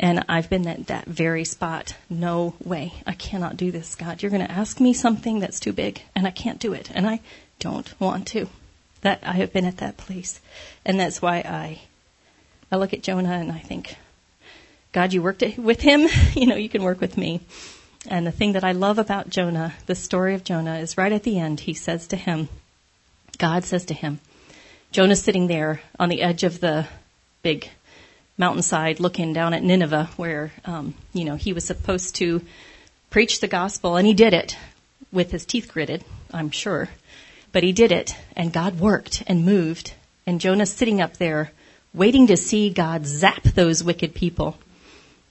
And 0.00 0.24
I've 0.28 0.48
been 0.48 0.68
at 0.68 0.86
that 0.86 1.06
very 1.06 1.44
spot. 1.44 1.94
No 2.08 2.54
way. 2.64 2.94
I 3.06 3.14
cannot 3.14 3.56
do 3.56 3.72
this, 3.72 3.96
God. 3.96 4.22
You're 4.22 4.30
going 4.30 4.46
to 4.46 4.50
ask 4.50 4.78
me 4.78 4.92
something 4.92 5.40
that's 5.40 5.58
too 5.58 5.72
big 5.72 6.00
and 6.14 6.26
I 6.26 6.30
can't 6.30 6.60
do 6.60 6.72
it. 6.72 6.90
And 6.94 7.06
I 7.06 7.20
don't 7.58 8.00
want 8.00 8.28
to. 8.28 8.48
That 9.02 9.20
I 9.22 9.32
have 9.32 9.52
been 9.52 9.64
at 9.64 9.78
that 9.78 9.96
place. 9.96 10.40
And 10.84 10.98
that's 10.98 11.20
why 11.20 11.38
I 11.38 11.80
I 12.70 12.76
look 12.76 12.92
at 12.92 13.02
Jonah 13.02 13.32
and 13.32 13.50
I 13.50 13.60
think, 13.60 13.96
God, 14.92 15.12
you 15.12 15.22
worked 15.22 15.42
with 15.56 15.80
him, 15.80 16.06
you 16.34 16.46
know, 16.46 16.56
you 16.56 16.68
can 16.68 16.82
work 16.82 17.00
with 17.00 17.16
me. 17.16 17.40
And 18.06 18.26
the 18.26 18.32
thing 18.32 18.52
that 18.52 18.64
I 18.64 18.72
love 18.72 18.98
about 18.98 19.28
Jonah, 19.28 19.74
the 19.86 19.94
story 19.94 20.34
of 20.34 20.44
Jonah, 20.44 20.78
is 20.78 20.96
right 20.96 21.12
at 21.12 21.24
the 21.24 21.38
end, 21.38 21.60
he 21.60 21.74
says 21.74 22.06
to 22.08 22.16
him, 22.16 22.48
God 23.38 23.64
says 23.64 23.86
to 23.86 23.94
him, 23.94 24.20
Jonah's 24.92 25.22
sitting 25.22 25.46
there 25.46 25.80
on 25.98 26.08
the 26.08 26.22
edge 26.22 26.44
of 26.44 26.60
the 26.60 26.86
big 27.42 27.68
mountainside 28.36 29.00
looking 29.00 29.32
down 29.32 29.52
at 29.52 29.62
Nineveh 29.62 30.10
where, 30.16 30.52
um, 30.64 30.94
you 31.12 31.24
know, 31.24 31.34
he 31.34 31.52
was 31.52 31.64
supposed 31.64 32.14
to 32.16 32.40
preach 33.10 33.40
the 33.40 33.48
gospel 33.48 33.96
and 33.96 34.06
he 34.06 34.14
did 34.14 34.32
it 34.32 34.56
with 35.12 35.30
his 35.30 35.44
teeth 35.44 35.70
gritted, 35.72 36.04
I'm 36.32 36.50
sure. 36.50 36.88
But 37.52 37.64
he 37.64 37.72
did 37.72 37.92
it 37.92 38.14
and 38.36 38.52
God 38.52 38.78
worked 38.78 39.24
and 39.26 39.44
moved 39.44 39.92
And 40.28 40.42
Jonah's 40.42 40.70
sitting 40.70 41.00
up 41.00 41.16
there 41.16 41.52
waiting 41.94 42.26
to 42.26 42.36
see 42.36 42.68
God 42.68 43.06
zap 43.06 43.44
those 43.44 43.82
wicked 43.82 44.14
people. 44.14 44.58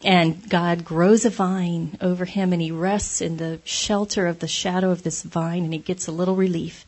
And 0.04 0.48
God 0.48 0.86
grows 0.86 1.26
a 1.26 1.30
vine 1.30 1.98
over 2.02 2.26
him 2.26 2.54
and 2.54 2.62
he 2.62 2.72
rests 2.72 3.20
in 3.20 3.38
the 3.38 3.60
shelter 3.64 4.28
of 4.28 4.40
the 4.40 4.48
shadow 4.48 4.92
of 4.92 5.04
this 5.04 5.24
vine 5.24 5.64
and 5.64 5.74
he 5.74 5.80
gets 5.80 6.08
a 6.08 6.12
little 6.12 6.36
relief. 6.36 6.86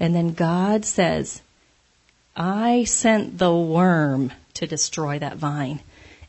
And 0.00 0.14
then 0.14 0.32
God 0.32 0.84
says, 0.84 1.42
I 2.34 2.84
sent 2.84 3.38
the 3.38 3.54
worm 3.54 4.32
to 4.54 4.66
destroy 4.66 5.18
that 5.18 5.36
vine. 5.36 5.80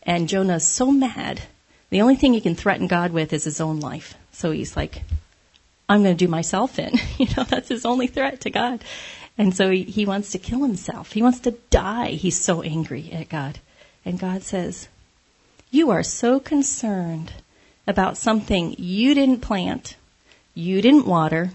And 0.04 0.30
Jonah's 0.30 0.68
so 0.68 0.92
mad. 0.92 1.42
The 1.90 2.02
only 2.02 2.16
thing 2.16 2.34
he 2.34 2.42
can 2.42 2.56
threaten 2.56 2.88
God 2.88 3.12
with 3.12 3.34
is 3.34 3.44
his 3.44 3.62
own 3.62 3.80
life. 3.80 4.16
So 4.32 4.52
he's 4.52 4.76
like, 4.76 5.02
I'm 5.90 6.04
going 6.04 6.16
to 6.16 6.26
do 6.26 6.30
myself 6.30 6.80
in. 6.80 7.00
You 7.18 7.28
know, 7.38 7.44
that's 7.44 7.70
his 7.70 7.86
only 7.86 8.08
threat 8.08 8.42
to 8.42 8.50
God. 8.50 8.84
And 9.38 9.56
so 9.56 9.70
he, 9.70 9.84
he 9.84 10.06
wants 10.06 10.32
to 10.32 10.40
kill 10.40 10.64
himself. 10.64 11.12
He 11.12 11.22
wants 11.22 11.40
to 11.42 11.52
die. 11.70 12.12
He's 12.12 12.40
so 12.40 12.62
angry 12.62 13.12
at 13.12 13.30
God. 13.30 13.60
And 14.04 14.20
God 14.20 14.44
says, 14.44 14.88
You 15.74 15.90
are 15.92 16.04
so 16.04 16.42
concerned 16.42 17.32
about 17.88 18.18
something 18.18 18.76
you 18.78 19.14
didn't 19.16 19.40
plant, 19.40 19.96
you 20.54 20.82
didn't 20.82 21.08
water, 21.08 21.52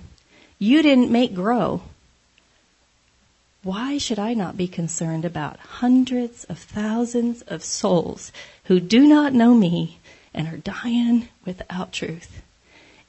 you 0.59 0.83
didn't 0.83 1.11
make 1.11 1.35
grow. 1.35 1.83
Why 3.63 3.99
should 3.99 4.19
I 4.19 4.33
not 4.33 4.57
be 4.57 4.69
concerned 4.69 5.27
about 5.27 5.59
hundreds 5.59 6.45
of 6.45 6.59
thousands 6.59 7.43
of 7.43 7.63
souls 7.63 8.33
who 8.65 8.81
do 8.81 9.07
not 9.07 9.35
know 9.35 9.53
me 9.55 9.99
and 10.33 10.49
are 10.49 10.57
dying 10.57 11.29
without 11.45 11.93
truth? 11.93 12.41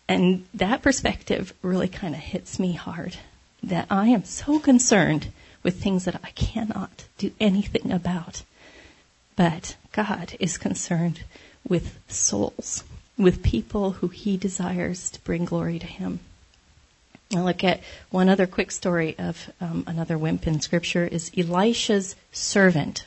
And 0.09 0.45
that 0.53 0.81
perspective 0.81 1.53
really 1.61 1.87
kind 1.87 2.15
of 2.15 2.19
hits 2.21 2.59
me 2.59 2.73
hard 2.73 3.15
that 3.63 3.87
I 3.89 4.07
am 4.07 4.25
so 4.25 4.59
concerned 4.59 5.27
with 5.63 5.81
things 5.81 6.03
that 6.03 6.19
I 6.21 6.31
cannot 6.31 7.05
do 7.17 7.31
anything 7.39 7.93
about. 7.93 8.43
But 9.37 9.77
God 9.93 10.35
is 10.39 10.57
concerned 10.57 11.23
with 11.65 11.97
souls, 12.09 12.83
with 13.17 13.43
people 13.43 13.91
who 13.91 14.09
He 14.09 14.35
desires 14.35 15.09
to 15.11 15.21
bring 15.21 15.45
glory 15.45 15.79
to 15.79 15.87
Him. 15.87 16.19
I'll 17.35 17.43
look 17.43 17.63
at 17.63 17.81
one 18.09 18.29
other 18.29 18.47
quick 18.47 18.71
story 18.71 19.15
of 19.17 19.51
um, 19.61 19.83
another 19.85 20.17
wimp 20.17 20.47
in 20.47 20.59
Scripture 20.59 21.05
is 21.05 21.31
Elisha's 21.37 22.15
servant. 22.31 23.05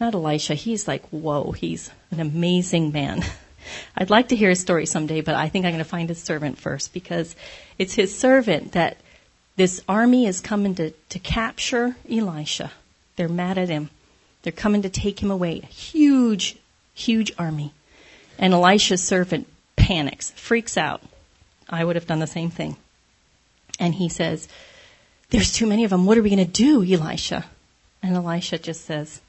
Not 0.00 0.14
Elisha, 0.14 0.54
he's 0.54 0.88
like, 0.88 1.04
whoa, 1.10 1.52
he's 1.52 1.90
an 2.10 2.20
amazing 2.20 2.92
man. 2.92 3.24
I'd 3.96 4.10
like 4.10 4.28
to 4.28 4.36
hear 4.36 4.48
his 4.48 4.60
story 4.60 4.86
someday, 4.86 5.20
but 5.20 5.34
I 5.34 5.48
think 5.48 5.66
I'm 5.66 5.72
going 5.72 5.84
to 5.84 5.84
find 5.84 6.08
his 6.08 6.22
servant 6.22 6.58
first 6.58 6.94
because 6.94 7.36
it's 7.78 7.94
his 7.94 8.16
servant 8.16 8.72
that 8.72 8.96
this 9.56 9.82
army 9.88 10.26
is 10.26 10.40
coming 10.40 10.76
to, 10.76 10.90
to 10.90 11.18
capture 11.18 11.96
Elisha. 12.10 12.70
They're 13.16 13.28
mad 13.28 13.58
at 13.58 13.68
him. 13.68 13.90
They're 14.42 14.52
coming 14.52 14.82
to 14.82 14.88
take 14.88 15.22
him 15.22 15.30
away. 15.30 15.60
A 15.62 15.66
huge, 15.66 16.56
huge 16.94 17.32
army. 17.38 17.72
And 18.38 18.52
Elisha's 18.54 19.02
servant 19.02 19.46
panics, 19.76 20.30
freaks 20.32 20.76
out. 20.76 21.02
I 21.68 21.84
would 21.84 21.96
have 21.96 22.06
done 22.06 22.20
the 22.20 22.26
same 22.26 22.50
thing. 22.50 22.76
And 23.78 23.94
he 23.94 24.08
says, 24.08 24.48
There's 25.30 25.52
too 25.52 25.66
many 25.66 25.84
of 25.84 25.90
them. 25.90 26.06
What 26.06 26.18
are 26.18 26.22
we 26.22 26.30
going 26.30 26.44
to 26.44 26.50
do, 26.50 26.82
Elisha? 26.82 27.46
And 28.02 28.14
Elisha 28.14 28.58
just 28.58 28.84
says, 28.84 29.20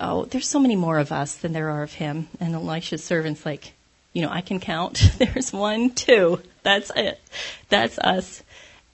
Oh, 0.00 0.24
there's 0.24 0.48
so 0.48 0.58
many 0.58 0.76
more 0.76 0.98
of 0.98 1.12
us 1.12 1.36
than 1.36 1.52
there 1.52 1.70
are 1.70 1.82
of 1.82 1.92
him. 1.92 2.28
And 2.40 2.54
Elisha's 2.54 3.04
servant's 3.04 3.46
like, 3.46 3.72
You 4.12 4.22
know, 4.22 4.30
I 4.30 4.40
can 4.40 4.60
count. 4.60 5.02
There's 5.18 5.52
one, 5.52 5.90
two. 5.90 6.40
That's 6.62 6.90
it. 6.96 7.20
That's 7.68 7.98
us. 7.98 8.42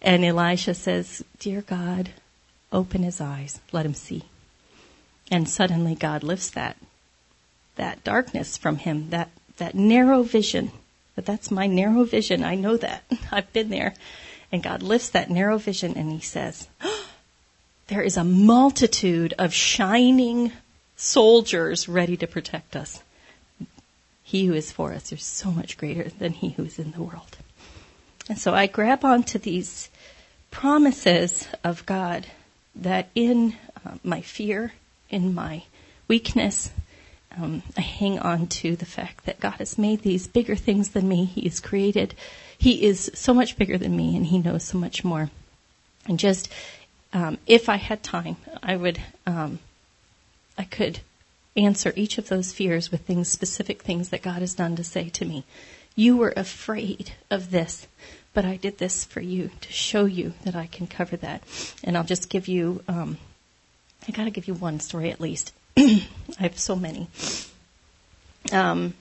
And 0.02 0.24
Elisha 0.24 0.74
says, 0.74 1.24
Dear 1.38 1.62
God, 1.62 2.10
open 2.72 3.02
his 3.02 3.20
eyes, 3.20 3.60
let 3.72 3.86
him 3.86 3.94
see. 3.94 4.24
And 5.30 5.48
suddenly 5.48 5.94
God 5.94 6.22
lifts 6.22 6.50
that, 6.50 6.76
that 7.76 8.02
darkness 8.02 8.56
from 8.56 8.76
him, 8.76 9.10
that, 9.10 9.30
that 9.58 9.74
narrow 9.74 10.22
vision. 10.22 10.72
But 11.14 11.26
that's 11.26 11.50
my 11.50 11.66
narrow 11.66 12.04
vision. 12.04 12.44
I 12.44 12.54
know 12.54 12.76
that. 12.76 13.04
I've 13.32 13.52
been 13.52 13.70
there. 13.70 13.94
And 14.52 14.62
God 14.62 14.82
lifts 14.82 15.10
that 15.10 15.30
narrow 15.30 15.58
vision 15.58 15.96
and 15.96 16.10
he 16.10 16.20
says, 16.20 16.68
There 17.86 18.02
is 18.02 18.16
a 18.16 18.24
multitude 18.24 19.34
of 19.38 19.52
shining 19.52 20.52
soldiers 20.96 21.88
ready 21.88 22.16
to 22.18 22.26
protect 22.26 22.76
us. 22.76 23.02
He 24.22 24.46
who 24.46 24.54
is 24.54 24.70
for 24.70 24.92
us 24.92 25.10
is 25.10 25.24
so 25.24 25.50
much 25.50 25.76
greater 25.76 26.08
than 26.08 26.32
he 26.32 26.50
who 26.50 26.64
is 26.64 26.78
in 26.78 26.92
the 26.92 27.02
world. 27.02 27.36
And 28.28 28.38
so 28.38 28.54
I 28.54 28.68
grab 28.68 29.04
onto 29.04 29.38
these 29.38 29.90
promises 30.52 31.48
of 31.64 31.84
God 31.84 32.26
that 32.76 33.08
in 33.16 33.56
uh, 33.84 33.96
my 34.04 34.20
fear, 34.20 34.72
in 35.10 35.34
my 35.34 35.64
weakness, 36.08 36.70
um, 37.36 37.62
I 37.76 37.82
hang 37.82 38.18
on 38.18 38.46
to 38.48 38.74
the 38.74 38.84
fact 38.86 39.24
that 39.26 39.40
God 39.40 39.54
has 39.58 39.78
made 39.78 40.02
these 40.02 40.26
bigger 40.26 40.56
things 40.56 40.90
than 40.90 41.08
me. 41.08 41.24
He 41.24 41.42
has 41.42 41.60
created. 41.60 42.14
He 42.58 42.84
is 42.84 43.10
so 43.14 43.32
much 43.32 43.56
bigger 43.56 43.78
than 43.78 43.96
me, 43.96 44.16
and 44.16 44.26
He 44.26 44.38
knows 44.38 44.64
so 44.64 44.78
much 44.78 45.04
more. 45.04 45.30
And 46.06 46.18
just, 46.18 46.50
um, 47.12 47.38
if 47.46 47.68
I 47.68 47.76
had 47.76 48.02
time, 48.02 48.36
I 48.62 48.76
would, 48.76 49.00
um, 49.26 49.60
I 50.58 50.64
could 50.64 51.00
answer 51.56 51.92
each 51.96 52.18
of 52.18 52.28
those 52.28 52.52
fears 52.52 52.90
with 52.90 53.02
things, 53.02 53.28
specific 53.28 53.82
things 53.82 54.08
that 54.08 54.22
God 54.22 54.40
has 54.40 54.54
done 54.54 54.76
to 54.76 54.84
say 54.84 55.08
to 55.10 55.24
me. 55.24 55.44
You 55.94 56.16
were 56.16 56.32
afraid 56.36 57.12
of 57.30 57.50
this, 57.50 57.86
but 58.32 58.44
I 58.44 58.56
did 58.56 58.78
this 58.78 59.04
for 59.04 59.20
you 59.20 59.50
to 59.60 59.72
show 59.72 60.04
you 60.04 60.34
that 60.44 60.56
I 60.56 60.66
can 60.66 60.86
cover 60.86 61.16
that. 61.18 61.42
And 61.84 61.96
I'll 61.96 62.04
just 62.04 62.28
give 62.28 62.48
you, 62.48 62.82
um, 62.88 63.18
I 64.08 64.12
got 64.12 64.24
to 64.24 64.30
give 64.30 64.48
you 64.48 64.54
one 64.54 64.80
story 64.80 65.10
at 65.10 65.20
least. 65.20 65.52
I 65.76 66.06
have 66.38 66.58
so 66.58 66.76
many. 66.76 67.08
Um, 68.52 68.94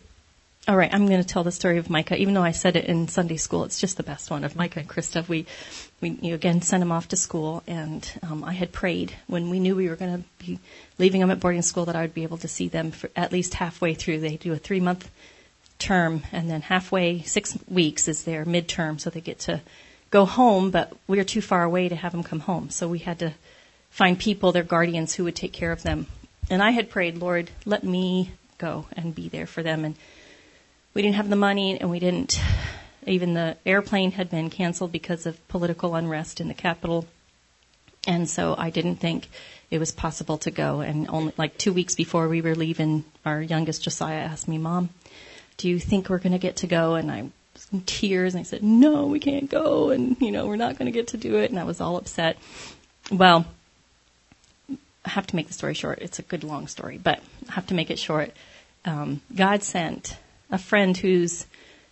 all 0.68 0.76
right, 0.76 0.94
I'm 0.94 1.08
going 1.08 1.22
to 1.22 1.28
tell 1.28 1.44
the 1.44 1.52
story 1.52 1.78
of 1.78 1.90
Micah, 1.90 2.16
even 2.16 2.36
though 2.36 2.44
I 2.44 2.52
said 2.52 2.76
it 2.76 2.86
in 2.86 3.08
Sunday 3.08 3.38
school. 3.38 3.64
It's 3.64 3.80
just 3.80 3.98
the 3.98 4.04
best 4.04 4.30
one 4.30 4.44
of 4.44 4.56
Micah 4.56 4.82
and 4.82 4.90
Krista. 4.90 5.28
We, 5.28 5.48
we 6.00 6.12
you 6.22 6.36
again 6.36 6.62
sent 6.62 6.82
them 6.82 6.92
off 6.92 7.08
to 7.08 7.16
school, 7.16 7.64
and 7.66 8.08
um, 8.22 8.44
I 8.44 8.54
had 8.54 8.72
prayed 8.72 9.16
when 9.26 9.50
we 9.50 9.60
knew 9.60 9.76
we 9.76 9.90
were 9.90 9.96
going 9.96 10.22
to 10.22 10.46
be 10.46 10.60
leaving 11.00 11.22
them 11.22 11.32
at 11.32 11.40
boarding 11.40 11.64
school 11.64 11.86
that 11.86 11.96
I 11.96 12.02
would 12.02 12.14
be 12.14 12.24
able 12.24 12.38
to 12.40 12.48
see 12.48 12.68
them 12.68 12.92
for 12.92 13.10
at 13.16 13.32
least 13.32 13.56
halfway 13.56 13.96
through. 13.96 14.20
They 14.20 14.38
do 14.38 14.54
a 14.54 14.58
three 14.58 14.80
month 14.80 15.10
term, 15.80 16.24
and 16.32 16.50
then 16.50 16.62
halfway, 16.62 17.24
six 17.24 17.58
weeks 17.68 18.08
is 18.08 18.26
their 18.26 18.46
midterm, 18.46 19.00
so 19.00 19.10
they 19.10 19.22
get 19.22 19.40
to 19.40 19.62
go 20.12 20.26
home, 20.26 20.70
but 20.72 20.94
we 21.08 21.20
are 21.20 21.24
too 21.24 21.42
far 21.42 21.64
away 21.64 21.90
to 21.90 21.96
have 21.96 22.12
them 22.12 22.24
come 22.24 22.42
home. 22.42 22.70
So 22.70 22.88
we 22.88 23.00
had 23.00 23.20
to 23.20 23.34
find 23.90 24.18
people, 24.20 24.52
their 24.52 24.64
guardians, 24.64 25.14
who 25.14 25.24
would 25.26 25.36
take 25.36 25.54
care 25.54 25.72
of 25.72 25.84
them. 25.84 26.08
And 26.50 26.64
I 26.64 26.72
had 26.72 26.90
prayed, 26.90 27.18
Lord, 27.18 27.52
let 27.66 27.84
me 27.84 28.32
go 28.58 28.86
and 28.94 29.14
be 29.14 29.30
there 29.30 29.48
for 29.48 29.64
them. 29.64 29.86
And 29.86 29.96
we 30.94 31.02
didn't 31.02 31.16
have 31.16 31.30
the 31.30 31.36
money, 31.36 31.80
and 31.80 31.90
we 31.90 32.00
didn't, 32.00 32.40
even 33.06 33.34
the 33.34 33.58
airplane 33.66 34.12
had 34.12 34.30
been 34.30 34.50
canceled 34.50 34.92
because 34.92 35.26
of 35.26 35.48
political 35.48 35.96
unrest 35.96 36.42
in 36.42 36.48
the 36.48 36.54
capital. 36.54 37.08
And 38.08 38.30
so 38.30 38.56
I 38.58 38.70
didn't 38.70 38.98
think 38.98 39.28
it 39.70 39.78
was 39.78 39.92
possible 39.92 40.38
to 40.40 40.52
go. 40.52 40.82
And 40.82 41.08
only 41.10 41.34
like 41.38 41.58
two 41.58 41.74
weeks 41.74 41.96
before 41.96 42.28
we 42.28 42.42
were 42.42 42.56
leaving, 42.56 43.04
our 43.26 43.42
youngest 43.42 43.84
Josiah 43.84 44.22
asked 44.22 44.48
me, 44.48 44.58
Mom, 44.58 44.90
do 45.58 45.70
you 45.70 45.80
think 45.80 46.10
we're 46.10 46.18
going 46.18 46.32
to 46.32 46.40
get 46.40 46.58
to 46.58 46.68
go? 46.68 46.96
And 46.96 47.12
I 47.12 47.30
was 47.54 47.68
in 47.72 47.82
tears 47.82 48.34
and 48.34 48.42
I 48.42 48.44
said, 48.44 48.64
no, 48.64 49.06
we 49.06 49.20
can't 49.20 49.50
go. 49.50 49.90
And, 49.92 50.20
you 50.22 50.32
know, 50.32 50.48
we're 50.48 50.56
not 50.56 50.78
going 50.78 50.86
to 50.88 50.92
get 50.92 51.10
to 51.10 51.18
do 51.18 51.36
it. 51.36 51.52
And 51.52 51.60
I 51.60 51.66
was 51.66 51.82
all 51.82 51.98
upset. 51.98 52.38
Well, 53.12 53.46
I 55.06 55.10
have 55.10 55.28
to 55.28 55.36
make 55.36 55.48
the 55.48 55.54
story 55.54 55.74
short. 55.74 56.00
It's 56.02 56.20
a 56.20 56.24
good 56.24 56.44
long 56.44 56.68
story, 56.68 56.98
but 56.98 57.22
I 57.48 57.54
have 57.54 57.68
to 57.68 57.74
make 57.74 57.90
it 57.90 58.00
short. 58.00 58.32
Um, 58.86 59.22
God 59.36 59.64
sent 59.64 60.18
a 60.52 60.58
friend 60.58 60.96
who's, 60.96 61.46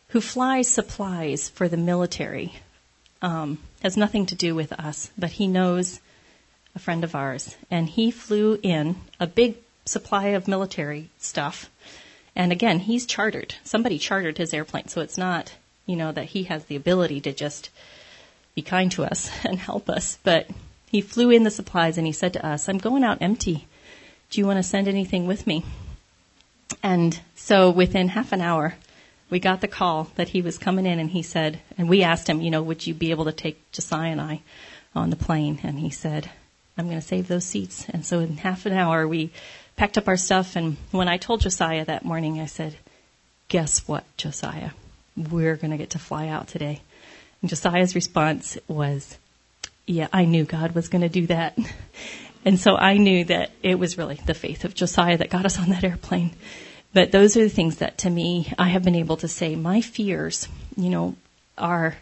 who 0.09 0.21
flies 0.21 0.67
supplies 0.67 1.49
for 1.49 1.67
the 1.67 1.77
military. 1.77 2.53
Um, 3.21 3.59
has 3.81 3.97
nothing 3.97 4.25
to 4.27 4.35
do 4.35 4.55
with 4.55 4.73
us, 4.73 5.11
but 5.17 5.31
he 5.31 5.47
knows 5.47 5.99
a 6.75 6.79
friend 6.79 7.03
of 7.03 7.15
ours. 7.15 7.55
And 7.71 7.89
he 7.89 8.11
flew 8.11 8.59
in 8.61 8.97
a 9.19 9.27
big 9.27 9.57
supply 9.85 10.27
of 10.27 10.47
military 10.47 11.09
stuff 11.17 11.69
and 12.37 12.51
again, 12.51 12.77
he's 12.77 13.07
chartered. 13.07 13.55
Somebody 13.63 13.97
chartered 13.97 14.37
his 14.37 14.53
airplane, 14.53 14.89
so 14.89 15.01
it's 15.01 15.17
not, 15.17 15.51
you 15.87 15.95
know, 15.95 16.11
that 16.11 16.25
he 16.25 16.43
has 16.43 16.65
the 16.65 16.75
ability 16.75 17.19
to 17.21 17.33
just 17.33 17.71
be 18.53 18.61
kind 18.61 18.91
to 18.91 19.03
us 19.05 19.31
and 19.43 19.57
help 19.57 19.89
us. 19.89 20.19
But 20.23 20.47
he 20.89 21.01
flew 21.01 21.29
in 21.29 21.43
the 21.43 21.51
supplies 21.51 21.97
and 21.97 22.07
he 22.07 22.13
said 22.13 22.33
to 22.33 22.45
us, 22.45 22.67
I'm 22.67 22.77
going 22.77 23.03
out 23.03 23.21
empty. 23.21 23.67
Do 24.29 24.39
you 24.39 24.47
want 24.47 24.57
to 24.57 24.63
send 24.63 24.87
anything 24.87 25.27
with 25.27 25.47
me? 25.47 25.63
And 26.83 27.19
so 27.35 27.69
within 27.69 28.09
half 28.09 28.31
an 28.31 28.41
hour, 28.41 28.75
we 29.29 29.39
got 29.39 29.61
the 29.61 29.67
call 29.67 30.09
that 30.15 30.29
he 30.29 30.41
was 30.41 30.57
coming 30.57 30.85
in 30.85 30.99
and 30.99 31.09
he 31.09 31.21
said, 31.21 31.59
and 31.77 31.89
we 31.89 32.03
asked 32.03 32.29
him, 32.29 32.41
you 32.41 32.51
know, 32.51 32.63
would 32.63 32.85
you 32.85 32.93
be 32.93 33.11
able 33.11 33.25
to 33.25 33.31
take 33.31 33.71
Josiah 33.71 34.11
and 34.11 34.21
I 34.21 34.41
on 34.95 35.09
the 35.09 35.15
plane? 35.15 35.59
And 35.63 35.79
he 35.79 35.89
said, 35.89 36.29
I'm 36.77 36.85
going 36.85 36.99
to 36.99 37.05
save 37.05 37.27
those 37.27 37.45
seats. 37.45 37.87
And 37.89 38.05
so 38.05 38.19
in 38.19 38.37
half 38.37 38.65
an 38.65 38.73
hour, 38.73 39.07
we 39.07 39.31
packed 39.77 39.97
up 39.97 40.07
our 40.07 40.17
stuff, 40.17 40.55
and 40.55 40.75
when 40.91 41.07
I 41.07 41.17
told 41.17 41.41
Josiah 41.41 41.85
that 41.85 42.03
morning, 42.03 42.41
I 42.41 42.47
said, 42.47 42.75
Guess 43.47 43.87
what, 43.87 44.03
Josiah? 44.17 44.71
We're 45.15 45.55
going 45.55 45.71
to 45.71 45.77
get 45.77 45.91
to 45.91 45.99
fly 45.99 46.27
out 46.27 46.47
today. 46.49 46.81
And 47.41 47.49
Josiah's 47.49 47.95
response 47.95 48.57
was, 48.67 49.17
Yeah, 49.87 50.09
I 50.13 50.25
knew 50.25 50.43
God 50.43 50.75
was 50.75 50.89
going 50.89 51.01
to 51.01 51.09
do 51.09 51.27
that. 51.27 51.57
And 52.45 52.57
so 52.57 52.77
I 52.77 52.95
knew 52.95 53.25
that 53.25 53.51
it 53.61 53.77
was 53.77 53.97
really 53.97 54.15
the 54.25 54.33
faith 54.33 54.63
of 54.63 54.73
Josiah 54.73 55.17
that 55.17 55.29
got 55.29 55.45
us 55.45 55.59
on 55.59 55.67
that 55.71 55.83
airplane. 55.83 56.31
But 56.93 57.11
those 57.11 57.35
are 57.35 57.43
the 57.43 57.49
things 57.49 57.79
that 57.79 57.97
to 57.99 58.09
me, 58.09 58.53
I 58.57 58.69
have 58.69 58.83
been 58.83 58.95
able 58.95 59.17
to 59.17 59.27
say, 59.27 59.57
my 59.57 59.81
fears, 59.81 60.47
you 60.77 60.89
know, 60.89 61.17
are, 61.57 61.97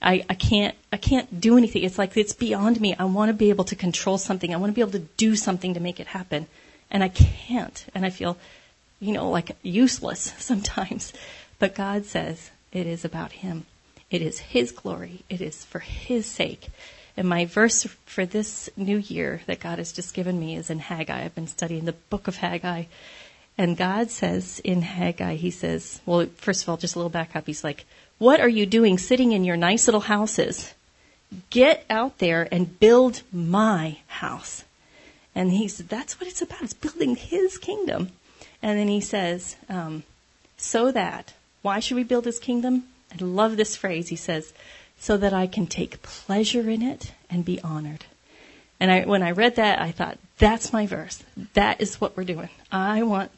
I, 0.00 0.24
I 0.30 0.34
can't, 0.34 0.74
I 0.90 0.96
can't 0.96 1.38
do 1.38 1.58
anything. 1.58 1.82
It's 1.82 1.98
like 1.98 2.16
it's 2.16 2.32
beyond 2.32 2.80
me. 2.80 2.96
I 2.98 3.04
want 3.04 3.28
to 3.28 3.34
be 3.34 3.50
able 3.50 3.64
to 3.64 3.76
control 3.76 4.16
something. 4.16 4.54
I 4.54 4.56
want 4.56 4.70
to 4.70 4.74
be 4.74 4.80
able 4.80 4.92
to 4.92 5.06
do 5.18 5.36
something 5.36 5.74
to 5.74 5.80
make 5.80 6.00
it 6.00 6.06
happen. 6.06 6.46
And 6.90 7.04
I 7.04 7.08
can't. 7.08 7.84
And 7.94 8.06
I 8.06 8.10
feel, 8.10 8.38
you 9.00 9.12
know, 9.12 9.28
like 9.28 9.54
useless 9.62 10.32
sometimes. 10.38 11.12
But 11.58 11.74
God 11.74 12.06
says 12.06 12.50
it 12.72 12.86
is 12.86 13.04
about 13.04 13.32
Him. 13.32 13.66
It 14.10 14.22
is 14.22 14.38
His 14.38 14.72
glory. 14.72 15.24
It 15.28 15.42
is 15.42 15.62
for 15.62 15.80
His 15.80 16.24
sake. 16.24 16.68
And 17.16 17.28
my 17.28 17.44
verse 17.44 17.86
for 18.06 18.26
this 18.26 18.68
new 18.76 18.98
year 18.98 19.42
that 19.46 19.60
God 19.60 19.78
has 19.78 19.92
just 19.92 20.14
given 20.14 20.38
me 20.38 20.56
is 20.56 20.70
in 20.70 20.80
Haggai. 20.80 21.24
I've 21.24 21.34
been 21.34 21.46
studying 21.46 21.84
the 21.84 21.92
book 21.92 22.26
of 22.26 22.36
Haggai. 22.36 22.84
And 23.56 23.76
God 23.76 24.10
says 24.10 24.60
in 24.64 24.82
Haggai, 24.82 25.36
He 25.36 25.50
says, 25.50 26.00
well, 26.06 26.26
first 26.36 26.62
of 26.62 26.68
all, 26.68 26.76
just 26.76 26.96
a 26.96 26.98
little 26.98 27.10
back 27.10 27.36
up. 27.36 27.46
He's 27.46 27.62
like, 27.62 27.84
what 28.18 28.40
are 28.40 28.48
you 28.48 28.66
doing 28.66 28.98
sitting 28.98 29.32
in 29.32 29.44
your 29.44 29.56
nice 29.56 29.86
little 29.86 30.00
houses? 30.00 30.74
Get 31.50 31.84
out 31.90 32.18
there 32.18 32.48
and 32.50 32.78
build 32.78 33.22
my 33.32 33.98
house. 34.06 34.64
And 35.34 35.50
he 35.50 35.66
said, 35.68 35.88
that's 35.88 36.20
what 36.20 36.28
it's 36.28 36.42
about. 36.42 36.62
It's 36.62 36.74
building 36.74 37.16
his 37.16 37.58
kingdom. 37.58 38.10
And 38.62 38.78
then 38.78 38.88
he 38.88 39.00
says, 39.00 39.56
um, 39.68 40.04
so 40.56 40.92
that, 40.92 41.34
why 41.62 41.80
should 41.80 41.96
we 41.96 42.04
build 42.04 42.24
his 42.24 42.38
kingdom? 42.38 42.84
I 43.12 43.22
love 43.22 43.56
this 43.56 43.76
phrase. 43.76 44.08
He 44.08 44.16
says, 44.16 44.52
so 44.98 45.16
that 45.16 45.32
I 45.32 45.46
can 45.46 45.66
take 45.66 46.02
pleasure 46.02 46.68
in 46.68 46.82
it 46.82 47.12
and 47.28 47.44
be 47.44 47.60
honored. 47.60 48.04
And 48.80 48.90
I, 48.90 49.04
when 49.04 49.22
I 49.22 49.30
read 49.30 49.56
that, 49.56 49.80
I 49.80 49.92
thought, 49.92 50.18
that's 50.38 50.72
my 50.72 50.86
verse. 50.86 51.22
That 51.54 51.80
is 51.80 52.00
what 52.00 52.16
we're 52.16 52.24
doing. 52.24 52.50
I 52.72 53.02
want 53.02 53.30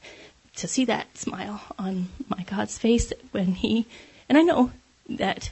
to 0.56 0.68
see 0.68 0.86
that 0.86 1.18
smile 1.18 1.62
on 1.78 2.08
my 2.28 2.42
God's 2.44 2.78
face 2.78 3.12
when 3.32 3.52
he, 3.52 3.86
and 4.28 4.38
I 4.38 4.42
know 4.42 4.72
that 5.10 5.50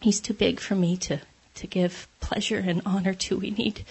he's 0.00 0.20
too 0.20 0.34
big 0.34 0.60
for 0.60 0.74
me 0.74 0.96
to, 0.98 1.20
to 1.56 1.66
give 1.66 2.06
pleasure 2.20 2.58
and 2.58 2.82
honor 2.84 3.14
to. 3.14 3.38
We 3.38 3.50
need 3.50 3.84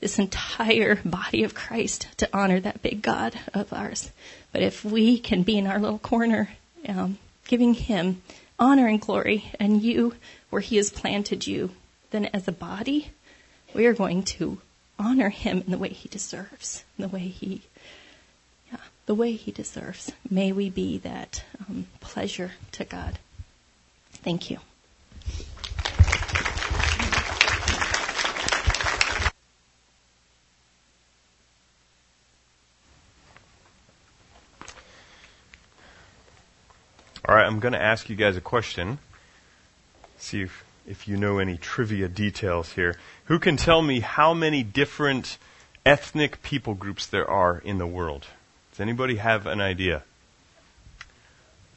this 0.00 0.18
entire 0.18 0.96
body 1.04 1.44
of 1.44 1.54
Christ 1.54 2.08
to 2.18 2.28
honor 2.32 2.60
that 2.60 2.82
big 2.82 3.02
God 3.02 3.38
of 3.54 3.72
ours. 3.72 4.10
But 4.52 4.62
if 4.62 4.84
we 4.84 5.18
can 5.18 5.42
be 5.42 5.56
in 5.56 5.66
our 5.66 5.78
little 5.78 5.98
corner, 5.98 6.50
um, 6.86 7.18
giving 7.46 7.74
him 7.74 8.20
honor 8.62 8.86
and 8.86 9.00
glory, 9.00 9.44
and 9.58 9.82
you 9.82 10.14
where 10.48 10.62
He 10.62 10.76
has 10.76 10.88
planted 10.88 11.46
you, 11.48 11.70
then 12.12 12.26
as 12.26 12.46
a 12.46 12.52
body, 12.52 13.10
we 13.74 13.86
are 13.86 13.92
going 13.92 14.22
to 14.22 14.58
honor 15.00 15.30
Him 15.30 15.62
in 15.66 15.72
the 15.72 15.78
way 15.78 15.88
He 15.88 16.08
deserves, 16.08 16.84
in 16.96 17.02
the 17.02 17.08
way 17.08 17.26
He, 17.26 17.62
yeah, 18.70 18.78
the 19.06 19.16
way 19.16 19.32
He 19.32 19.50
deserves. 19.50 20.12
May 20.30 20.52
we 20.52 20.70
be 20.70 20.98
that 20.98 21.42
um, 21.68 21.86
pleasure 21.98 22.52
to 22.72 22.84
God. 22.84 23.18
Thank 24.12 24.48
you. 24.48 24.58
I'm 37.52 37.60
going 37.60 37.74
to 37.74 37.82
ask 37.82 38.08
you 38.08 38.16
guys 38.16 38.34
a 38.38 38.40
question. 38.40 38.98
See 40.16 40.40
if, 40.40 40.64
if 40.86 41.06
you 41.06 41.18
know 41.18 41.38
any 41.38 41.58
trivia 41.58 42.08
details 42.08 42.72
here. 42.72 42.96
Who 43.26 43.38
can 43.38 43.58
tell 43.58 43.82
me 43.82 44.00
how 44.00 44.32
many 44.32 44.62
different 44.62 45.36
ethnic 45.84 46.42
people 46.42 46.72
groups 46.72 47.06
there 47.06 47.28
are 47.28 47.58
in 47.58 47.76
the 47.76 47.86
world? 47.86 48.24
Does 48.70 48.80
anybody 48.80 49.16
have 49.16 49.46
an 49.46 49.60
idea? 49.60 50.02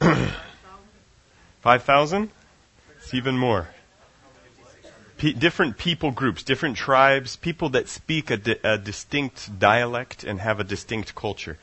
5,000? 1.60 2.30
It's 2.96 3.12
even 3.12 3.36
more. 3.36 3.68
P- 5.18 5.34
different 5.34 5.76
people 5.76 6.10
groups, 6.10 6.42
different 6.42 6.78
tribes, 6.78 7.36
people 7.36 7.68
that 7.68 7.90
speak 7.90 8.30
a, 8.30 8.38
di- 8.38 8.60
a 8.64 8.78
distinct 8.78 9.58
dialect 9.58 10.24
and 10.24 10.40
have 10.40 10.58
a 10.58 10.64
distinct 10.64 11.14
culture. 11.14 11.58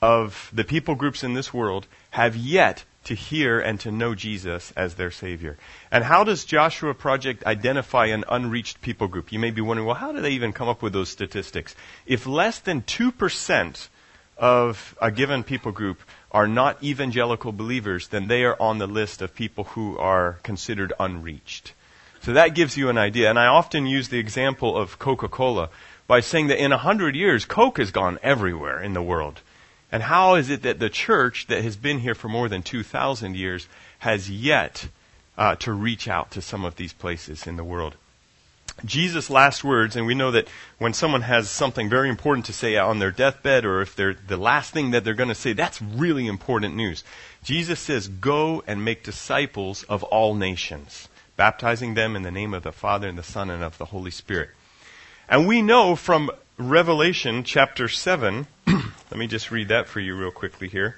of 0.00 0.50
the 0.52 0.64
people 0.64 0.94
groups 0.94 1.24
in 1.24 1.34
this 1.34 1.52
world 1.52 1.86
have 2.10 2.36
yet 2.36 2.84
to 3.04 3.14
hear 3.14 3.58
and 3.58 3.80
to 3.80 3.90
know 3.90 4.14
Jesus 4.14 4.72
as 4.76 4.94
their 4.94 5.10
Savior. 5.10 5.56
And 5.90 6.04
how 6.04 6.24
does 6.24 6.44
Joshua 6.44 6.94
Project 6.94 7.44
identify 7.46 8.06
an 8.06 8.24
unreached 8.28 8.80
people 8.82 9.08
group? 9.08 9.32
You 9.32 9.38
may 9.38 9.50
be 9.50 9.62
wondering, 9.62 9.86
well, 9.86 9.96
how 9.96 10.12
do 10.12 10.20
they 10.20 10.32
even 10.32 10.52
come 10.52 10.68
up 10.68 10.82
with 10.82 10.92
those 10.92 11.08
statistics? 11.08 11.74
If 12.06 12.26
less 12.26 12.58
than 12.58 12.82
2% 12.82 13.88
of 14.36 14.94
a 15.00 15.10
given 15.10 15.42
people 15.42 15.72
group 15.72 16.00
are 16.30 16.46
not 16.46 16.82
evangelical 16.84 17.52
believers, 17.52 18.08
then 18.08 18.28
they 18.28 18.44
are 18.44 18.60
on 18.60 18.78
the 18.78 18.86
list 18.86 19.22
of 19.22 19.34
people 19.34 19.64
who 19.64 19.96
are 19.98 20.38
considered 20.42 20.92
unreached. 21.00 21.72
So 22.20 22.34
that 22.34 22.54
gives 22.54 22.76
you 22.76 22.88
an 22.90 22.98
idea. 22.98 23.30
And 23.30 23.38
I 23.38 23.46
often 23.46 23.86
use 23.86 24.08
the 24.08 24.18
example 24.18 24.76
of 24.76 24.98
Coca-Cola 24.98 25.70
by 26.06 26.20
saying 26.20 26.48
that 26.48 26.62
in 26.62 26.72
a 26.72 26.78
hundred 26.78 27.16
years, 27.16 27.44
Coke 27.44 27.78
has 27.78 27.90
gone 27.90 28.18
everywhere 28.22 28.82
in 28.82 28.92
the 28.92 29.02
world. 29.02 29.40
And 29.90 30.02
how 30.02 30.34
is 30.34 30.50
it 30.50 30.62
that 30.62 30.78
the 30.78 30.90
church 30.90 31.46
that 31.46 31.62
has 31.62 31.76
been 31.76 32.00
here 32.00 32.14
for 32.14 32.28
more 32.28 32.48
than 32.48 32.62
2,000 32.62 33.36
years 33.36 33.68
has 34.00 34.30
yet 34.30 34.88
uh, 35.36 35.56
to 35.56 35.72
reach 35.72 36.08
out 36.08 36.30
to 36.32 36.42
some 36.42 36.64
of 36.64 36.76
these 36.76 36.92
places 36.92 37.46
in 37.46 37.56
the 37.56 37.64
world? 37.64 37.96
Jesus' 38.84 39.28
last 39.28 39.64
words, 39.64 39.96
and 39.96 40.06
we 40.06 40.14
know 40.14 40.30
that 40.30 40.48
when 40.78 40.92
someone 40.92 41.22
has 41.22 41.50
something 41.50 41.88
very 41.88 42.08
important 42.08 42.46
to 42.46 42.52
say 42.52 42.76
on 42.76 42.98
their 42.98 43.10
deathbed, 43.10 43.64
or 43.64 43.82
if 43.82 43.96
they're 43.96 44.14
the 44.14 44.36
last 44.36 44.72
thing 44.72 44.92
that 44.92 45.04
they're 45.04 45.14
going 45.14 45.28
to 45.28 45.34
say, 45.34 45.52
that's 45.52 45.82
really 45.82 46.26
important 46.26 46.76
news. 46.76 47.02
Jesus 47.42 47.80
says, 47.80 48.06
Go 48.06 48.62
and 48.66 48.84
make 48.84 49.02
disciples 49.02 49.82
of 49.84 50.04
all 50.04 50.34
nations, 50.34 51.08
baptizing 51.36 51.94
them 51.94 52.14
in 52.14 52.22
the 52.22 52.30
name 52.30 52.54
of 52.54 52.62
the 52.62 52.72
Father 52.72 53.08
and 53.08 53.18
the 53.18 53.22
Son 53.22 53.50
and 53.50 53.64
of 53.64 53.78
the 53.78 53.86
Holy 53.86 54.12
Spirit. 54.12 54.50
And 55.28 55.48
we 55.48 55.60
know 55.60 55.96
from 55.96 56.30
Revelation 56.60 57.44
chapter 57.44 57.86
7 57.86 58.44
let 58.66 59.16
me 59.16 59.28
just 59.28 59.52
read 59.52 59.68
that 59.68 59.86
for 59.86 60.00
you 60.00 60.16
real 60.16 60.32
quickly 60.32 60.66
here. 60.66 60.96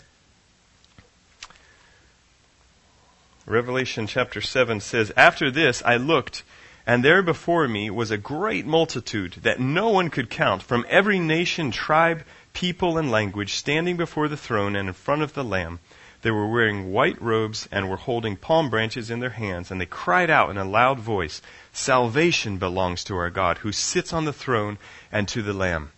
Revelation 3.44 4.06
chapter 4.06 4.40
7 4.40 4.80
says, 4.80 5.12
After 5.18 5.50
this 5.50 5.82
I 5.84 5.98
looked, 5.98 6.44
and 6.86 7.04
there 7.04 7.20
before 7.20 7.68
me 7.68 7.90
was 7.90 8.10
a 8.10 8.16
great 8.16 8.64
multitude 8.64 9.34
that 9.42 9.60
no 9.60 9.90
one 9.90 10.08
could 10.08 10.30
count, 10.30 10.62
from 10.62 10.86
every 10.88 11.18
nation, 11.18 11.72
tribe, 11.72 12.24
people, 12.54 12.96
and 12.96 13.10
language, 13.10 13.52
standing 13.52 13.98
before 13.98 14.28
the 14.28 14.38
throne 14.38 14.74
and 14.76 14.88
in 14.88 14.94
front 14.94 15.20
of 15.20 15.34
the 15.34 15.44
Lamb. 15.44 15.78
They 16.22 16.30
were 16.30 16.48
wearing 16.48 16.92
white 16.92 17.20
robes 17.20 17.66
and 17.72 17.88
were 17.88 17.96
holding 17.96 18.36
palm 18.36 18.68
branches 18.68 19.10
in 19.10 19.20
their 19.20 19.30
hands, 19.30 19.70
and 19.70 19.80
they 19.80 19.86
cried 19.86 20.28
out 20.28 20.50
in 20.50 20.58
a 20.58 20.64
loud 20.64 20.98
voice, 20.98 21.40
Salvation 21.72 22.58
belongs 22.58 23.04
to 23.04 23.16
our 23.16 23.30
God, 23.30 23.58
who 23.58 23.72
sits 23.72 24.12
on 24.12 24.26
the 24.26 24.32
throne, 24.32 24.78
and 25.10 25.26
to 25.28 25.40
the 25.42 25.54
Lamb. 25.54 25.92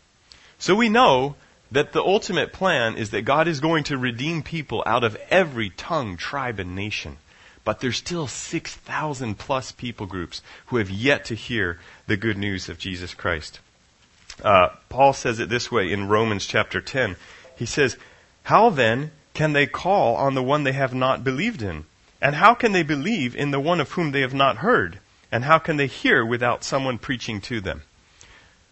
So 0.58 0.76
we 0.76 0.88
know 0.88 1.34
that 1.72 1.92
the 1.92 2.02
ultimate 2.02 2.52
plan 2.52 2.96
is 2.96 3.10
that 3.10 3.22
God 3.22 3.48
is 3.48 3.58
going 3.58 3.84
to 3.84 3.98
redeem 3.98 4.42
people 4.42 4.82
out 4.86 5.02
of 5.02 5.16
every 5.30 5.70
tongue, 5.70 6.16
tribe, 6.16 6.60
and 6.60 6.76
nation. 6.76 7.16
But 7.64 7.80
there's 7.80 7.96
still 7.96 8.26
6,000 8.26 9.38
plus 9.38 9.72
people 9.72 10.06
groups 10.06 10.42
who 10.66 10.76
have 10.76 10.90
yet 10.90 11.24
to 11.26 11.34
hear 11.34 11.80
the 12.06 12.16
good 12.16 12.36
news 12.36 12.68
of 12.68 12.78
Jesus 12.78 13.14
Christ. 13.14 13.60
Uh, 14.42 14.68
Paul 14.88 15.12
says 15.12 15.38
it 15.38 15.48
this 15.48 15.70
way 15.70 15.90
in 15.90 16.08
Romans 16.08 16.46
chapter 16.46 16.80
10. 16.80 17.16
He 17.56 17.66
says, 17.66 17.96
How 18.44 18.70
then 18.70 19.10
can 19.34 19.52
they 19.52 19.66
call 19.66 20.16
on 20.16 20.34
the 20.34 20.42
one 20.42 20.64
they 20.64 20.72
have 20.72 20.94
not 20.94 21.24
believed 21.24 21.62
in? 21.62 21.84
And 22.20 22.36
how 22.36 22.54
can 22.54 22.72
they 22.72 22.82
believe 22.82 23.34
in 23.34 23.50
the 23.50 23.60
one 23.60 23.80
of 23.80 23.92
whom 23.92 24.12
they 24.12 24.20
have 24.20 24.34
not 24.34 24.58
heard? 24.58 25.00
And 25.30 25.44
how 25.44 25.58
can 25.58 25.76
they 25.76 25.86
hear 25.86 26.24
without 26.24 26.62
someone 26.62 26.98
preaching 26.98 27.40
to 27.42 27.60
them? 27.60 27.82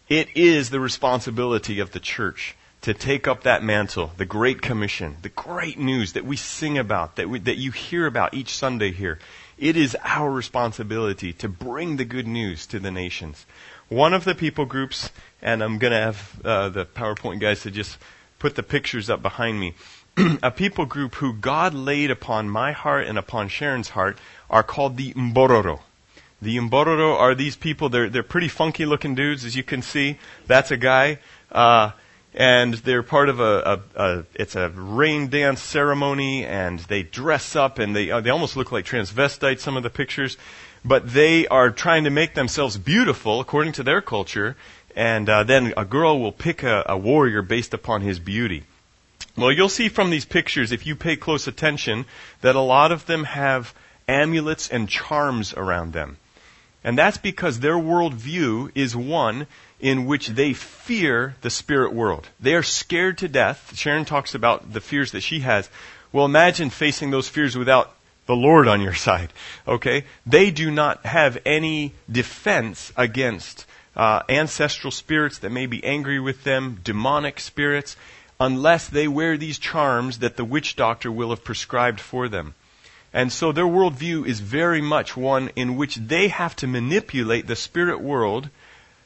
It 0.07 0.29
is 0.35 0.69
the 0.69 0.79
responsibility 0.79 1.79
of 1.79 1.91
the 1.91 1.99
church 1.99 2.55
to 2.81 2.93
take 2.93 3.27
up 3.27 3.43
that 3.43 3.63
mantle, 3.63 4.11
the 4.17 4.25
Great 4.25 4.61
Commission, 4.61 5.17
the 5.21 5.29
great 5.29 5.77
news 5.77 6.13
that 6.13 6.25
we 6.25 6.35
sing 6.35 6.77
about, 6.77 7.15
that, 7.15 7.29
we, 7.29 7.39
that 7.39 7.57
you 7.57 7.71
hear 7.71 8.05
about 8.07 8.33
each 8.33 8.55
Sunday 8.55 8.91
here. 8.91 9.19
It 9.57 9.77
is 9.77 9.95
our 10.03 10.31
responsibility 10.31 11.33
to 11.33 11.47
bring 11.47 11.97
the 11.97 12.05
good 12.05 12.27
news 12.27 12.65
to 12.67 12.79
the 12.79 12.91
nations. 12.91 13.45
one 13.89 14.13
of 14.13 14.23
the 14.23 14.33
people 14.33 14.65
groups, 14.65 15.11
and 15.41 15.61
I'm 15.61 15.77
going 15.77 15.91
to 15.91 15.99
have 15.99 16.41
uh, 16.43 16.69
the 16.69 16.85
PowerPoint 16.85 17.39
guys 17.39 17.61
to 17.63 17.71
just 17.71 17.97
put 18.39 18.55
the 18.55 18.63
pictures 18.63 19.09
up 19.09 19.21
behind 19.21 19.59
me. 19.59 19.75
a 20.43 20.51
people 20.51 20.85
group 20.85 21.15
who 21.15 21.33
God 21.33 21.73
laid 21.73 22.11
upon 22.11 22.49
my 22.49 22.71
heart 22.71 23.07
and 23.07 23.17
upon 23.17 23.47
Sharon's 23.47 23.89
heart 23.89 24.17
are 24.49 24.63
called 24.63 24.97
the 24.97 25.13
Mbororo. 25.13 25.79
The 26.41 26.57
Mbororo 26.57 27.15
are 27.17 27.35
these 27.35 27.55
people, 27.55 27.89
they're, 27.89 28.09
they're 28.09 28.23
pretty 28.23 28.47
funky 28.47 28.85
looking 28.85 29.15
dudes, 29.15 29.45
as 29.45 29.55
you 29.55 29.63
can 29.63 29.81
see. 29.81 30.17
That's 30.47 30.71
a 30.71 30.77
guy. 30.77 31.19
Uh, 31.51 31.91
and 32.33 32.73
they're 32.75 33.03
part 33.03 33.29
of 33.29 33.39
a, 33.39 33.81
a, 33.95 34.01
a, 34.03 34.25
it's 34.35 34.55
a 34.55 34.69
rain 34.69 35.29
dance 35.29 35.61
ceremony, 35.61 36.45
and 36.45 36.79
they 36.79 37.03
dress 37.03 37.55
up, 37.55 37.77
and 37.77 37.95
they, 37.95 38.09
uh, 38.09 38.21
they 38.21 38.29
almost 38.29 38.55
look 38.55 38.71
like 38.71 38.85
transvestites, 38.85 39.59
some 39.59 39.77
of 39.77 39.83
the 39.83 39.89
pictures. 39.89 40.37
But 40.83 41.13
they 41.13 41.47
are 41.47 41.69
trying 41.69 42.05
to 42.05 42.09
make 42.09 42.33
themselves 42.33 42.77
beautiful 42.77 43.39
according 43.39 43.73
to 43.73 43.83
their 43.83 44.01
culture, 44.01 44.55
and 44.95 45.29
uh, 45.29 45.43
then 45.43 45.73
a 45.77 45.85
girl 45.85 46.19
will 46.19 46.31
pick 46.31 46.63
a, 46.63 46.83
a 46.87 46.97
warrior 46.97 47.41
based 47.41 47.73
upon 47.73 48.01
his 48.01 48.19
beauty. 48.19 48.63
Well, 49.37 49.51
you'll 49.51 49.69
see 49.69 49.89
from 49.89 50.09
these 50.09 50.25
pictures, 50.25 50.71
if 50.71 50.85
you 50.85 50.95
pay 50.95 51.15
close 51.15 51.47
attention, 51.47 52.05
that 52.41 52.55
a 52.55 52.61
lot 52.61 52.91
of 52.91 53.05
them 53.05 53.23
have 53.23 53.73
amulets 54.07 54.69
and 54.69 54.89
charms 54.89 55.53
around 55.53 55.93
them. 55.93 56.17
And 56.83 56.97
that's 56.97 57.17
because 57.17 57.59
their 57.59 57.75
worldview 57.75 58.71
is 58.73 58.95
one 58.95 59.47
in 59.79 60.05
which 60.05 60.27
they 60.27 60.53
fear 60.53 61.35
the 61.41 61.49
spirit 61.49 61.93
world. 61.93 62.27
They 62.39 62.55
are 62.55 62.63
scared 62.63 63.19
to 63.19 63.27
death. 63.27 63.75
Sharon 63.75 64.05
talks 64.05 64.35
about 64.35 64.73
the 64.73 64.81
fears 64.81 65.11
that 65.11 65.21
she 65.21 65.39
has. 65.41 65.69
Well, 66.11 66.25
imagine 66.25 66.69
facing 66.69 67.11
those 67.11 67.29
fears 67.29 67.55
without 67.55 67.93
the 68.25 68.35
Lord 68.35 68.67
on 68.67 68.81
your 68.81 68.93
side. 69.07 69.31
Okay? 69.67 70.05
They 70.25 70.51
do 70.51 70.71
not 70.71 71.05
have 71.05 71.37
any 71.45 71.93
defense 72.11 72.91
against 72.97 73.65
uh, 73.95 74.23
ancestral 74.29 74.91
spirits 74.91 75.39
that 75.39 75.51
may 75.51 75.65
be 75.65 75.83
angry 75.83 76.19
with 76.19 76.43
them, 76.43 76.79
demonic 76.83 77.39
spirits, 77.39 77.95
unless 78.41 78.89
they 78.89 79.07
wear 79.07 79.37
these 79.37 79.59
charms 79.59 80.17
that 80.17 80.35
the 80.35 80.43
witch 80.43 80.75
doctor 80.75 81.11
will 81.11 81.29
have 81.29 81.43
prescribed 81.43 81.99
for 81.99 82.27
them. 82.27 82.55
And 83.13 83.31
so 83.31 83.51
their 83.51 83.65
worldview 83.65 84.25
is 84.25 84.39
very 84.39 84.81
much 84.81 85.15
one 85.15 85.51
in 85.55 85.75
which 85.75 85.95
they 85.97 86.29
have 86.29 86.55
to 86.55 86.65
manipulate 86.65 87.45
the 87.45 87.55
spirit 87.55 88.01
world, 88.01 88.49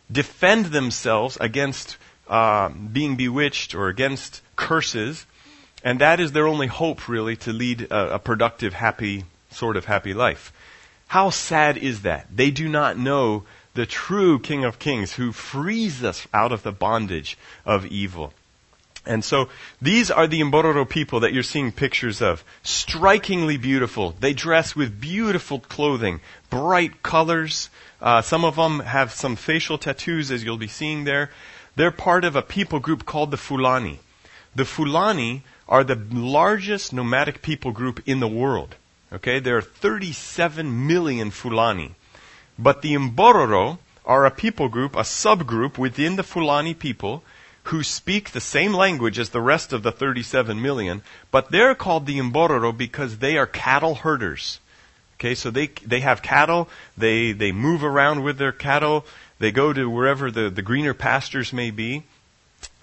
defend 0.09 0.67
themselves 0.67 1.37
against 1.41 1.97
uh, 2.29 2.69
being 2.69 3.17
bewitched 3.17 3.75
or 3.75 3.89
against 3.89 4.41
curses, 4.55 5.25
and 5.83 5.99
that 5.99 6.21
is 6.21 6.31
their 6.31 6.47
only 6.47 6.67
hope, 6.67 7.09
really, 7.09 7.35
to 7.35 7.51
lead 7.51 7.81
a, 7.91 8.15
a 8.15 8.19
productive, 8.19 8.73
happy, 8.73 9.25
sort 9.51 9.75
of 9.75 9.83
happy 9.83 10.13
life. 10.13 10.53
How 11.07 11.29
sad 11.29 11.77
is 11.77 12.03
that? 12.03 12.25
They 12.33 12.51
do 12.51 12.69
not 12.69 12.97
know 12.97 13.43
the 13.73 13.85
true 13.85 14.39
King 14.39 14.63
of 14.63 14.79
Kings 14.79 15.11
who 15.11 15.33
frees 15.33 16.05
us 16.05 16.25
out 16.33 16.53
of 16.53 16.63
the 16.63 16.71
bondage 16.71 17.37
of 17.65 17.85
evil. 17.85 18.33
And 19.05 19.23
so 19.23 19.49
these 19.81 20.09
are 20.09 20.27
the 20.27 20.41
Mbororo 20.41 20.87
people 20.87 21.19
that 21.21 21.33
you're 21.33 21.43
seeing 21.43 21.71
pictures 21.71 22.21
of. 22.21 22.43
Strikingly 22.63 23.57
beautiful. 23.57 24.15
They 24.19 24.33
dress 24.33 24.75
with 24.75 24.99
beautiful 24.99 25.59
clothing, 25.59 26.21
bright 26.49 27.03
colors. 27.03 27.69
Uh, 28.01 28.21
some 28.21 28.43
of 28.43 28.55
them 28.55 28.79
have 28.79 29.11
some 29.11 29.35
facial 29.35 29.77
tattoos, 29.77 30.31
as 30.31 30.43
you'll 30.43 30.57
be 30.57 30.67
seeing 30.67 31.03
there. 31.03 31.29
They're 31.75 31.91
part 31.91 32.25
of 32.25 32.35
a 32.35 32.41
people 32.41 32.79
group 32.79 33.05
called 33.05 33.31
the 33.31 33.37
Fulani. 33.37 33.99
The 34.55 34.65
Fulani 34.65 35.43
are 35.67 35.83
the 35.83 36.01
largest 36.11 36.93
nomadic 36.93 37.41
people 37.41 37.71
group 37.71 38.01
in 38.05 38.19
the 38.19 38.27
world. 38.27 38.75
Okay, 39.11 39.39
there 39.39 39.57
are 39.57 39.61
37 39.61 40.87
million 40.87 41.31
Fulani. 41.31 41.91
But 42.57 42.81
the 42.81 42.93
Mbororo 42.93 43.79
are 44.05 44.25
a 44.25 44.31
people 44.31 44.69
group, 44.69 44.95
a 44.95 45.01
subgroup 45.01 45.77
within 45.77 46.15
the 46.15 46.23
Fulani 46.23 46.73
people 46.73 47.23
who 47.65 47.82
speak 47.82 48.32
the 48.32 48.41
same 48.41 48.73
language 48.73 49.17
as 49.17 49.30
the 49.30 49.41
rest 49.41 49.73
of 49.73 49.82
the 49.82 49.91
37 49.91 50.62
million, 50.62 51.01
but 51.32 51.49
they're 51.49 51.73
called 51.73 52.06
the 52.06 52.19
Mbororo 52.19 52.75
because 52.75 53.17
they 53.17 53.38
are 53.38 53.47
cattle 53.47 53.95
herders. 53.95 54.60
Okay, 55.17 55.34
so 55.34 55.49
they, 55.49 55.67
they 55.86 56.01
have 56.01 56.21
cattle, 56.21 56.69
they, 56.97 57.32
they 57.32 57.51
move 57.51 57.84
around 57.84 58.23
with 58.23 58.38
their 58.38 58.51
cattle, 58.51 59.06
they 59.39 59.51
go 59.51 59.73
to 59.73 59.89
wherever 59.89 60.30
the, 60.30 60.49
the 60.49 60.62
greener 60.62 60.93
pastures 60.93 61.54
may 61.54 61.71
be, 61.71 62.04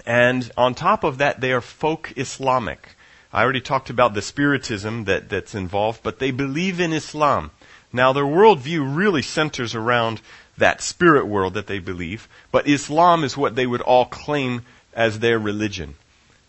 and 0.05 0.51
on 0.57 0.75
top 0.75 1.05
of 1.05 1.19
that, 1.19 1.41
they 1.41 1.53
are 1.53 1.61
folk 1.61 2.13
Islamic. 2.17 2.97
I 3.33 3.43
already 3.43 3.61
talked 3.61 3.89
about 3.89 4.15
the 4.15 4.23
spiritism 4.23 5.05
that, 5.05 5.29
that's 5.29 5.55
involved, 5.55 6.03
but 6.03 6.19
they 6.19 6.33
believe 6.33 6.81
in 6.81 6.93
Islam. 6.93 7.51
Now, 7.93 8.13
their 8.13 8.25
worldview 8.25 8.97
really 8.97 9.23
centers 9.23 9.75
around 9.75 10.21
that 10.63 10.81
spirit 10.81 11.27
world 11.27 11.55
that 11.55 11.67
they 11.67 11.79
believe, 11.79 12.29
but 12.51 12.67
Islam 12.67 13.25
is 13.25 13.37
what 13.37 13.55
they 13.55 13.67
would 13.67 13.83
all 13.83 14.07
claim 14.07 14.63
as 14.95 15.19
their 15.19 15.39
religion. 15.39 15.95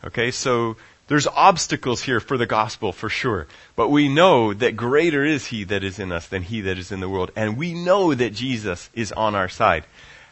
Okay, 0.06 0.32
so 0.32 0.78
there's 1.08 1.28
obstacles 1.28 2.02
here 2.02 2.20
for 2.20 2.38
the 2.38 2.46
gospel 2.46 2.92
for 2.92 3.10
sure, 3.10 3.48
but 3.76 3.90
we 3.90 4.08
know 4.08 4.54
that 4.54 4.76
greater 4.76 5.24
is 5.24 5.48
he 5.48 5.64
that 5.66 5.84
is 5.84 6.00
in 6.00 6.12
us 6.12 6.28
than 6.28 6.44
he 6.44 6.62
that 6.62 6.78
is 6.78 6.92
in 6.92 7.00
the 7.00 7.10
world, 7.10 7.32
and 7.36 7.58
we 7.58 7.74
know 7.74 8.14
that 8.14 8.34
Jesus 8.34 8.90
is 8.94 9.12
on 9.12 9.36
our 9.36 9.50
side. 9.50 9.84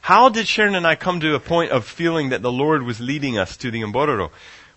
How 0.02 0.30
did 0.30 0.48
Sharon 0.48 0.76
and 0.76 0.88
I 0.88 0.96
come 0.96 1.20
to 1.20 1.36
a 1.36 1.40
point 1.40 1.72
of 1.72 1.86
feeling 1.86 2.30
that 2.30 2.42
the 2.42 2.52
Lord 2.52 2.84
was 2.84 3.00
leading 3.00 3.38
us 3.38 3.58
to 3.58 3.70
the 3.70 3.82
Mbororo? 3.82 4.32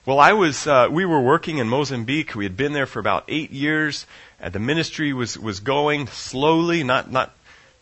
Well, 0.07 0.21
I 0.21 0.35
was, 0.35 0.67
uh, 0.67 0.89
we 0.91 1.07
were 1.07 1.21
working 1.21 1.57
in 1.57 1.67
Mozambique. 1.67 2.35
We 2.35 2.45
had 2.45 2.59
been 2.59 2.75
there 2.75 2.85
for 2.85 2.99
about 2.99 3.25
eight 3.29 3.51
years. 3.51 4.07
And 4.39 4.53
the 4.53 4.59
ministry 4.59 5.15
was, 5.15 5.39
was 5.39 5.61
going 5.61 6.09
slowly, 6.09 6.85
not, 6.85 7.11
not 7.11 7.35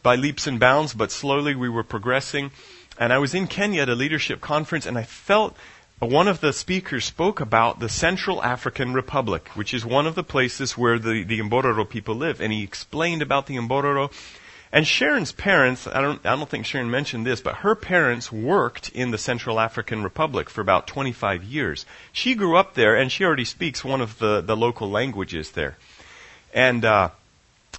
by 0.03 0.17
leaps 0.17 0.47
and 0.47 0.59
bounds, 0.59 0.95
but 0.95 1.13
slowly 1.13 1.55
we 1.55 1.69
were 1.69 1.85
progressing. 1.85 2.51
And 2.99 3.13
I 3.13 3.19
was 3.19 3.35
in 3.35 3.47
Kenya 3.47 3.83
at 3.83 3.89
a 3.89 3.95
leadership 3.95 4.41
conference, 4.41 4.87
and 4.87 4.99
I 4.99 5.05
felt 5.05 5.57
one 5.99 6.27
of 6.27 6.41
the 6.41 6.53
speakers 6.53 7.05
spoke 7.05 7.41
about 7.41 7.79
the 7.79 7.89
Central 7.89 8.43
African 8.43 8.93
Republic, 8.93 9.49
which 9.55 9.73
is 9.73 9.87
one 9.87 10.07
of 10.07 10.17
the 10.17 10.25
places 10.25 10.77
where 10.77 10.99
the, 10.99 11.23
the 11.23 11.41
Mbororo 11.41 11.89
people 11.89 12.17
live. 12.17 12.41
And 12.41 12.53
he 12.53 12.65
explained 12.65 13.23
about 13.23 13.47
the 13.47 13.57
Mbororo. 13.57 14.13
And 14.73 14.87
Sharon's 14.87 15.33
parents, 15.33 15.87
I 15.87 16.01
don't, 16.01 16.25
I 16.27 16.35
don't 16.35 16.49
think 16.49 16.67
Sharon 16.67 16.91
mentioned 16.91 17.27
this, 17.27 17.41
but 17.41 17.57
her 17.57 17.75
parents 17.75 18.33
worked 18.33 18.89
in 18.89 19.11
the 19.11 19.19
Central 19.19 19.61
African 19.61 20.03
Republic 20.03 20.49
for 20.51 20.61
about 20.61 20.87
25 20.87 21.45
years. 21.45 21.87
She 22.11 22.35
grew 22.35 22.57
up 22.57 22.75
there, 22.75 22.97
and 22.97 23.13
she 23.13 23.25
already 23.25 23.45
speaks 23.45 23.85
one 23.85 24.01
of 24.01 24.19
the, 24.19 24.41
the 24.41 24.57
local 24.57 24.91
languages 24.91 25.53
there. 25.53 25.77
And 26.55 26.85
uh, 26.85 27.11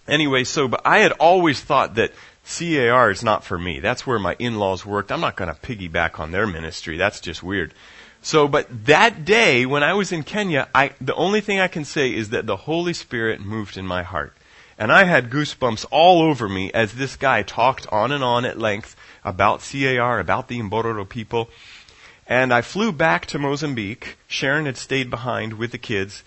anyway, 0.08 0.44
so 0.44 0.68
but 0.68 0.82
I 0.86 1.00
had 1.00 1.14
always 1.14 1.62
thought 1.62 1.96
that 1.96 2.14
CAR 2.46 3.10
is 3.10 3.24
not 3.24 3.44
for 3.44 3.58
me. 3.58 3.80
That's 3.80 4.06
where 4.06 4.20
my 4.20 4.36
in-laws 4.38 4.86
worked. 4.86 5.12
I'm 5.12 5.22
not 5.22 5.36
going 5.36 5.54
to 5.54 5.60
piggyback 5.60 6.20
on 6.20 6.32
their 6.32 6.46
ministry. 6.46 6.98
That's 6.98 7.22
just 7.22 7.42
weird. 7.42 7.74
So, 8.22 8.48
but 8.48 8.86
that 8.86 9.26
day 9.26 9.66
when 9.66 9.84
I 9.84 9.94
was 9.94 10.12
in 10.12 10.24
Kenya, 10.24 10.68
I, 10.74 10.92
the 11.02 11.16
only 11.16 11.42
thing 11.42 11.60
I 11.60 11.68
can 11.68 11.86
say 11.86 12.14
is 12.14 12.30
that 12.30 12.46
the 12.46 12.56
Holy 12.56 12.94
Spirit 12.94 13.42
moved 13.42 13.78
in 13.78 13.86
my 13.86 14.04
heart. 14.04 14.34
And 14.78 14.92
I 14.92 15.04
had 15.04 15.30
goosebumps 15.30 15.86
all 15.92 16.22
over 16.22 16.50
me 16.50 16.72
as 16.74 16.94
this 16.94 17.16
guy 17.16 17.44
talked 17.44 17.86
on 17.88 18.12
and 18.12 18.24
on 18.24 18.44
at 18.46 18.58
length 18.58 18.96
about 19.24 19.62
CAR, 19.62 20.20
about 20.20 20.48
the 20.48 20.60
Mbororo 20.60 21.08
people. 21.08 21.50
And 22.28 22.54
I 22.54 22.62
flew 22.62 22.92
back 22.92 23.26
to 23.28 23.40
Mozambique. 23.40 24.18
Sharon 24.28 24.66
had 24.66 24.78
stayed 24.78 25.10
behind 25.10 25.54
with 25.54 25.72
the 25.72 25.78
kids. 25.78 26.24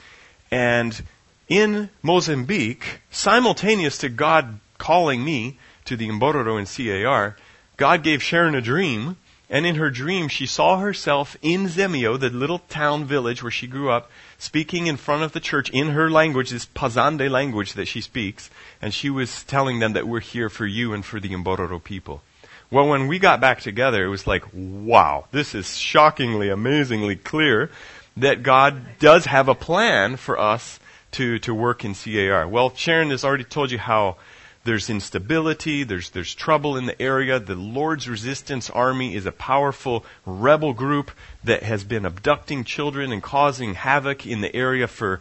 And 0.51 1.03
in 1.49 1.91
Mozambique, 2.03 3.01
simultaneous 3.11 3.99
to 3.99 4.09
God 4.09 4.59
calling 4.79 5.25
me 5.25 5.59
to 5.85 5.97
the 5.97 6.09
Mbororo 6.09 6.59
in 6.59 6.67
CAR, 7.05 7.37
God 7.77 8.03
gave 8.03 8.23
Sharon 8.23 8.55
a 8.55 8.61
dream, 8.61 9.17
and 9.49 9.65
in 9.65 9.77
her 9.77 9.91
dream 9.91 10.29
she 10.29 10.47
saw 10.47 10.79
herself 10.79 11.37
in 11.43 11.67
Zemio, 11.69 12.19
the 12.19 12.31
little 12.31 12.59
town 12.59 13.05
village 13.05 13.43
where 13.43 13.53
she 13.53 13.67
grew 13.67 13.91
up, 13.91 14.11
speaking 14.39 14.87
in 14.87 14.97
front 14.97 15.23
of 15.23 15.33
the 15.33 15.41
church 15.41 15.71
in 15.71 15.91
her 15.91 16.11
language, 16.11 16.51
this 16.51 16.67
Pazande 16.67 17.31
language 17.31 17.75
that 17.75 17.87
she 17.87 18.01
speaks, 18.01 18.51
and 18.83 18.93
she 18.93 19.09
was 19.09 19.45
telling 19.45 19.79
them 19.79 19.93
that 19.93 20.09
we're 20.09 20.21
here 20.21 20.49
for 20.49 20.67
you 20.67 20.93
and 20.93 21.05
for 21.05 21.21
the 21.21 21.29
Mbororo 21.29 21.83
people. 21.83 22.23
Well, 22.71 22.89
when 22.89 23.07
we 23.07 23.21
got 23.21 23.41
back 23.41 23.61
together, 23.61 24.05
it 24.05 24.09
was 24.09 24.27
like, 24.27 24.43
wow, 24.53 25.27
this 25.31 25.55
is 25.55 25.79
shockingly, 25.79 26.49
amazingly 26.49 27.15
clear 27.15 27.71
that 28.17 28.43
God 28.43 28.99
does 28.99 29.27
have 29.27 29.49
a 29.49 29.55
plan 29.55 30.17
for 30.17 30.37
us 30.39 30.81
to, 31.13 31.39
to 31.41 31.55
work 31.55 31.85
in 31.85 31.95
CAR. 31.95 32.47
Well, 32.49 32.75
Sharon 32.75 33.11
has 33.11 33.25
already 33.25 33.45
told 33.45 33.71
you 33.71 33.79
how 33.79 34.17
there's 34.65 34.91
instability, 34.91 35.85
there's, 35.85 36.11
there's 36.11 36.35
trouble 36.35 36.77
in 36.77 36.87
the 36.87 37.01
area. 37.01 37.39
The 37.39 37.55
Lord's 37.55 38.09
Resistance 38.09 38.69
Army 38.69 39.15
is 39.15 39.25
a 39.25 39.33
powerful 39.33 40.05
rebel 40.27 40.73
group 40.73 41.13
that 41.45 41.63
has 41.63 41.85
been 41.85 42.05
abducting 42.05 42.65
children 42.65 43.13
and 43.13 43.23
causing 43.23 43.75
havoc 43.75 44.27
in 44.27 44.41
the 44.41 44.55
area 44.55 44.89
for, 44.89 45.21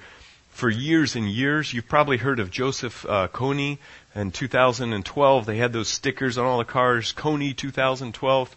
for 0.50 0.70
years 0.70 1.16
and 1.16 1.30
years. 1.30 1.74
You've 1.74 1.88
probably 1.88 2.18
heard 2.18 2.40
of 2.40 2.50
Joseph 2.50 3.06
uh, 3.06 3.28
Kony 3.28 3.78
in 4.16 4.32
2012. 4.32 5.46
They 5.46 5.58
had 5.58 5.74
those 5.74 5.90
stickers 5.90 6.40
on 6.40 6.46
all 6.46 6.58
the 6.58 6.66
cars, 6.66 7.14
Kony 7.14 7.56
2012 7.56 8.56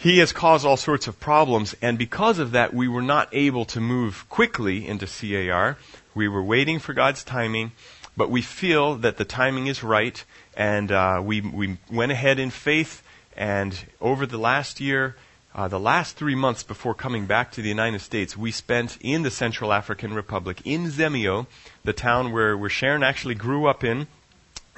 he 0.00 0.16
has 0.20 0.32
caused 0.32 0.64
all 0.64 0.78
sorts 0.78 1.08
of 1.08 1.20
problems, 1.20 1.76
and 1.82 1.98
because 1.98 2.38
of 2.38 2.52
that, 2.52 2.72
we 2.72 2.88
were 2.88 3.02
not 3.02 3.28
able 3.32 3.66
to 3.66 3.80
move 3.82 4.24
quickly 4.30 4.88
into 4.88 5.06
CAR. 5.06 5.76
We 6.14 6.28
were 6.28 6.42
waiting 6.42 6.78
for 6.78 6.92
God's 6.92 7.24
timing, 7.24 7.72
but 8.16 8.30
we 8.30 8.42
feel 8.42 8.96
that 8.96 9.16
the 9.16 9.24
timing 9.24 9.66
is 9.66 9.82
right, 9.82 10.22
and 10.56 10.90
uh, 10.90 11.20
we, 11.24 11.40
we 11.40 11.78
went 11.90 12.12
ahead 12.12 12.38
in 12.38 12.50
faith 12.50 13.02
and 13.36 13.86
over 14.02 14.26
the 14.26 14.36
last 14.36 14.80
year, 14.80 15.16
uh, 15.54 15.66
the 15.66 15.80
last 15.80 16.16
three 16.16 16.34
months 16.34 16.62
before 16.62 16.94
coming 16.94 17.24
back 17.24 17.52
to 17.52 17.62
the 17.62 17.70
United 17.70 18.00
States, 18.00 18.36
we 18.36 18.50
spent 18.50 18.98
in 19.00 19.22
the 19.22 19.30
Central 19.30 19.72
African 19.72 20.12
Republic, 20.12 20.60
in 20.64 20.86
Zemio, 20.90 21.46
the 21.82 21.94
town 21.94 22.32
where, 22.32 22.54
where 22.56 22.68
Sharon 22.68 23.02
actually 23.02 23.34
grew 23.34 23.66
up 23.66 23.82
in. 23.82 24.06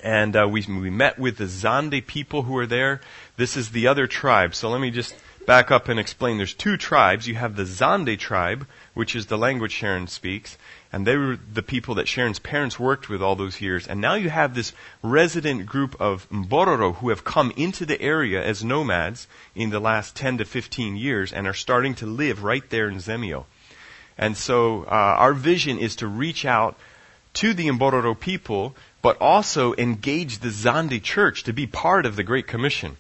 And 0.03 0.37
uh, 0.37 0.49
we, 0.49 0.63
we 0.63 0.91
met 0.91 1.19
with 1.19 1.39
the 1.39 1.45
Zande 1.45 2.07
people 2.07 2.43
who 2.43 2.57
are 2.57 2.67
there. 2.67 3.01
This 3.37 3.57
is 3.57 3.71
the 3.71 3.87
other 3.87 4.07
tribe. 4.07 4.55
So 4.55 4.69
let 4.69 4.81
me 4.81 4.91
just 4.91 5.15
back 5.47 5.71
up 5.71 5.89
and 5.89 5.99
explain. 5.99 6.37
There's 6.37 6.55
two 6.55 6.77
tribes. 6.77 7.27
You 7.27 7.35
have 7.35 7.57
the 7.57 7.65
Zande 7.65 8.19
tribe, 8.19 8.67
which 8.95 9.17
is 9.17 9.27
the 9.27 9.39
language 9.39 9.73
Sharon 9.73 10.07
speaks, 10.07 10.57
and 10.93 11.07
they 11.07 11.17
were 11.17 11.39
the 11.53 11.63
people 11.63 11.97
that 11.97 12.09
Sharon's 12.09 12.39
parents 12.39 12.79
worked 12.79 13.09
with 13.09 13.23
all 13.23 13.37
those 13.37 13.61
years. 13.61 13.87
And 13.87 14.01
now 14.01 14.15
you 14.15 14.31
have 14.31 14.55
this 14.55 14.73
resident 15.03 15.67
group 15.67 16.01
of 16.01 16.29
Mbororo 16.31 16.97
who 16.97 17.09
have 17.09 17.25
come 17.25 17.53
into 17.57 17.87
the 17.87 18.01
area 18.01 18.45
as 18.45 18.65
nomads 18.65 19.27
in 19.55 19.71
the 19.71 19.81
last 19.81 20.15
10 20.17 20.39
to 20.39 20.45
15 20.45 20.97
years 20.97 21.33
and 21.33 21.47
are 21.47 21.55
starting 21.55 21.95
to 21.97 22.07
live 22.07 22.45
right 22.45 22.69
there 22.71 22.89
in 22.89 22.97
Zemio. 22.97 23.45
And 24.19 24.37
so 24.37 24.85
uh, 24.85 25.17
our 25.19 25.33
vision 25.33 25.79
is 25.79 25.97
to 25.97 26.07
reach 26.07 26.45
out 26.45 26.77
to 27.35 27.55
the 27.55 27.69
Mbororo 27.69 28.19
people, 28.19 28.77
but 29.01 29.17
also 29.21 29.75
engage 29.75 30.39
the 30.39 30.51
Zande 30.51 31.03
church 31.03 31.45
to 31.45 31.53
be 31.53 31.67
part 31.67 32.05
of 32.07 32.17
the 32.17 32.23
Great 32.23 32.47
Commission. 32.47 32.99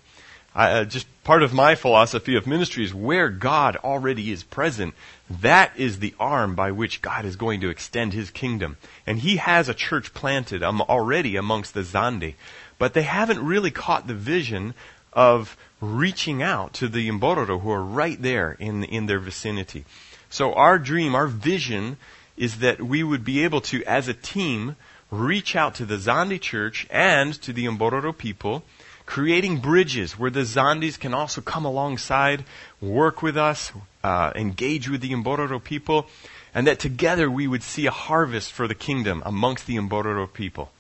Uh, 0.54 0.84
just 0.84 1.06
part 1.24 1.42
of 1.42 1.54
my 1.54 1.74
philosophy 1.74 2.36
of 2.36 2.46
ministry 2.46 2.84
is 2.84 2.94
where 2.94 3.30
God 3.30 3.76
already 3.76 4.30
is 4.30 4.42
present. 4.42 4.94
That 5.30 5.72
is 5.76 5.98
the 5.98 6.14
arm 6.20 6.54
by 6.54 6.72
which 6.72 7.00
God 7.00 7.24
is 7.24 7.36
going 7.36 7.62
to 7.62 7.70
extend 7.70 8.12
His 8.12 8.30
kingdom. 8.30 8.76
And 9.06 9.18
He 9.18 9.36
has 9.36 9.68
a 9.68 9.74
church 9.74 10.12
planted 10.12 10.62
um, 10.62 10.82
already 10.82 11.36
amongst 11.36 11.72
the 11.74 11.82
Zande. 11.82 12.34
But 12.78 12.92
they 12.92 13.02
haven't 13.02 13.44
really 13.44 13.70
caught 13.70 14.06
the 14.06 14.14
vision 14.14 14.74
of 15.12 15.56
reaching 15.80 16.42
out 16.42 16.74
to 16.74 16.88
the 16.88 17.08
Mbororo 17.10 17.60
who 17.60 17.70
are 17.70 17.84
right 17.84 18.20
there 18.20 18.52
in, 18.52 18.84
in 18.84 19.06
their 19.06 19.18
vicinity. 19.18 19.84
So 20.28 20.54
our 20.54 20.78
dream, 20.78 21.14
our 21.14 21.26
vision 21.26 21.96
is 22.36 22.58
that 22.58 22.80
we 22.80 23.02
would 23.02 23.24
be 23.24 23.44
able 23.44 23.60
to, 23.62 23.84
as 23.84 24.08
a 24.08 24.14
team, 24.14 24.76
reach 25.10 25.54
out 25.54 25.74
to 25.76 25.84
the 25.84 25.96
Zande 25.96 26.40
church 26.40 26.86
and 26.90 27.34
to 27.42 27.52
the 27.52 27.66
Mbororo 27.66 28.16
people 28.16 28.64
creating 29.06 29.58
bridges 29.58 30.18
where 30.18 30.30
the 30.30 30.40
Zandis 30.40 30.98
can 30.98 31.14
also 31.14 31.40
come 31.40 31.64
alongside, 31.64 32.44
work 32.80 33.22
with 33.22 33.36
us, 33.36 33.72
uh, 34.02 34.32
engage 34.34 34.88
with 34.88 35.00
the 35.00 35.10
Mbororo 35.10 35.62
people, 35.62 36.06
and 36.54 36.66
that 36.66 36.78
together 36.78 37.30
we 37.30 37.46
would 37.46 37.62
see 37.62 37.86
a 37.86 37.90
harvest 37.90 38.52
for 38.52 38.68
the 38.68 38.74
kingdom 38.74 39.22
amongst 39.24 39.66
the 39.66 39.76
Mbororo 39.76 40.32
people. 40.32 40.70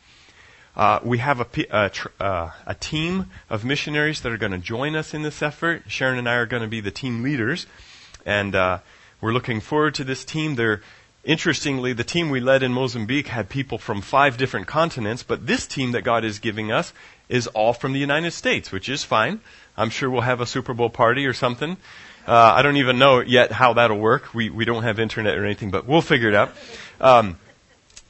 Uh, 0.74 1.00
we 1.02 1.18
have 1.18 1.40
a, 1.40 1.46
a, 1.70 1.90
uh, 2.22 2.50
a, 2.66 2.74
team 2.74 3.26
of 3.50 3.62
missionaries 3.62 4.22
that 4.22 4.32
are 4.32 4.38
going 4.38 4.52
to 4.52 4.58
join 4.58 4.96
us 4.96 5.12
in 5.12 5.22
this 5.22 5.42
effort. 5.42 5.82
Sharon 5.86 6.18
and 6.18 6.26
I 6.26 6.36
are 6.36 6.46
going 6.46 6.62
to 6.62 6.68
be 6.68 6.80
the 6.80 6.90
team 6.90 7.22
leaders, 7.22 7.66
and 8.24 8.54
uh, 8.54 8.78
we're 9.20 9.34
looking 9.34 9.60
forward 9.60 9.96
to 9.96 10.04
this 10.04 10.24
team. 10.24 10.54
They're 10.54 10.80
Interestingly, 11.24 11.92
the 11.92 12.02
team 12.02 12.30
we 12.30 12.40
led 12.40 12.64
in 12.64 12.72
Mozambique 12.72 13.28
had 13.28 13.48
people 13.48 13.78
from 13.78 14.00
five 14.00 14.36
different 14.36 14.66
continents, 14.66 15.22
but 15.22 15.46
this 15.46 15.68
team 15.68 15.92
that 15.92 16.02
God 16.02 16.24
is 16.24 16.40
giving 16.40 16.72
us 16.72 16.92
is 17.32 17.46
all 17.48 17.72
from 17.72 17.94
the 17.94 17.98
United 17.98 18.30
States, 18.32 18.70
which 18.70 18.90
is 18.90 19.02
fine. 19.02 19.40
I'm 19.74 19.88
sure 19.88 20.10
we'll 20.10 20.20
have 20.20 20.42
a 20.42 20.46
Super 20.46 20.74
Bowl 20.74 20.90
party 20.90 21.26
or 21.26 21.32
something. 21.32 21.78
Uh, 22.28 22.52
I 22.56 22.60
don't 22.62 22.76
even 22.76 22.98
know 22.98 23.20
yet 23.20 23.50
how 23.50 23.72
that'll 23.72 23.98
work. 23.98 24.34
We 24.34 24.50
we 24.50 24.64
don't 24.66 24.82
have 24.82 25.00
internet 25.00 25.36
or 25.38 25.44
anything, 25.44 25.70
but 25.70 25.86
we'll 25.86 26.02
figure 26.02 26.28
it 26.28 26.34
out. 26.34 26.52
Um, 27.00 27.38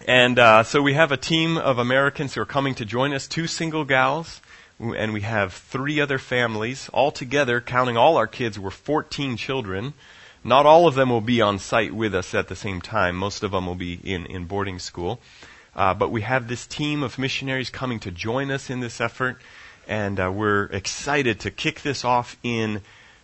and 0.09 0.39
uh, 0.39 0.65
so 0.65 0.83
we 0.83 0.95
have 0.95 1.13
a 1.13 1.17
team 1.17 1.57
of 1.57 1.79
Americans 1.79 2.35
who 2.35 2.43
are 2.43 2.47
coming 2.47 2.75
to 2.75 2.85
join 2.85 3.15
us, 3.15 3.29
two 3.29 3.47
single 3.47 3.85
gals, 3.85 4.41
and 4.81 5.13
we 5.13 5.21
have 5.21 5.55
three 5.55 6.01
other 6.01 6.19
families. 6.19 6.91
All 6.93 7.13
together, 7.13 7.61
counting 7.61 7.97
all 7.97 8.17
our 8.17 8.27
kids, 8.27 8.59
we're 8.59 8.71
14 8.71 9.37
children. 9.37 9.95
Not 10.43 10.67
all 10.67 10.89
of 10.89 10.97
them 10.97 11.11
will 11.11 11.21
be 11.21 11.41
on 11.41 11.61
site 11.61 11.95
with 11.95 12.17
us 12.17 12.35
at 12.35 12.49
the 12.49 12.57
same 12.57 12.81
time. 12.81 13.15
Most 13.15 13.45
of 13.45 13.53
them 13.53 13.67
will 13.67 13.77
be 13.77 14.01
in, 14.03 14.27
in 14.27 14.47
boarding 14.47 14.81
school. 14.81 15.21
Uh, 15.75 15.95
but 15.95 16.11
we 16.11 16.21
have 16.21 16.49
this 16.49 16.67
team 16.67 17.03
of 17.03 17.19
missionaries 17.19 17.71
coming 17.71 17.99
to 18.01 18.11
join 18.11 18.51
us 18.51 18.69
in 18.69 18.81
this 18.81 19.01
effort, 19.01 19.41
and 19.89 20.21
uh, 20.21 20.31
we're 20.31 20.65
excited 20.67 21.41
to 21.41 21.51
kick 21.51 21.81
this 21.81 22.05
off 22.05 22.37
in 22.43 22.83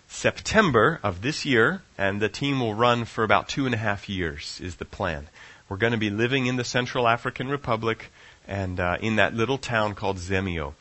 September 0.09 0.99
of 1.03 1.21
this 1.21 1.45
year, 1.45 1.83
and 1.99 2.21
the 2.21 2.29
team 2.29 2.61
will 2.61 2.75
run 2.75 3.05
for 3.05 3.23
about 3.23 3.49
two 3.49 3.67
and 3.67 3.75
a 3.75 3.79
half 3.79 4.09
years, 4.09 4.59
is 4.63 4.77
the 4.77 4.85
plan. 4.87 5.29
We're 5.69 5.77
going 5.77 5.93
to 5.93 5.99
be 5.99 6.11
living 6.11 6.47
in 6.47 6.57
the 6.57 6.65
Central 6.65 7.07
African 7.07 7.49
Republic 7.49 8.11
and 8.47 8.81
uh, 8.81 8.97
in 9.01 9.17
that 9.17 9.35
little 9.35 9.59
town 9.59 9.95
called 9.95 10.17
Zemio. 10.17 10.73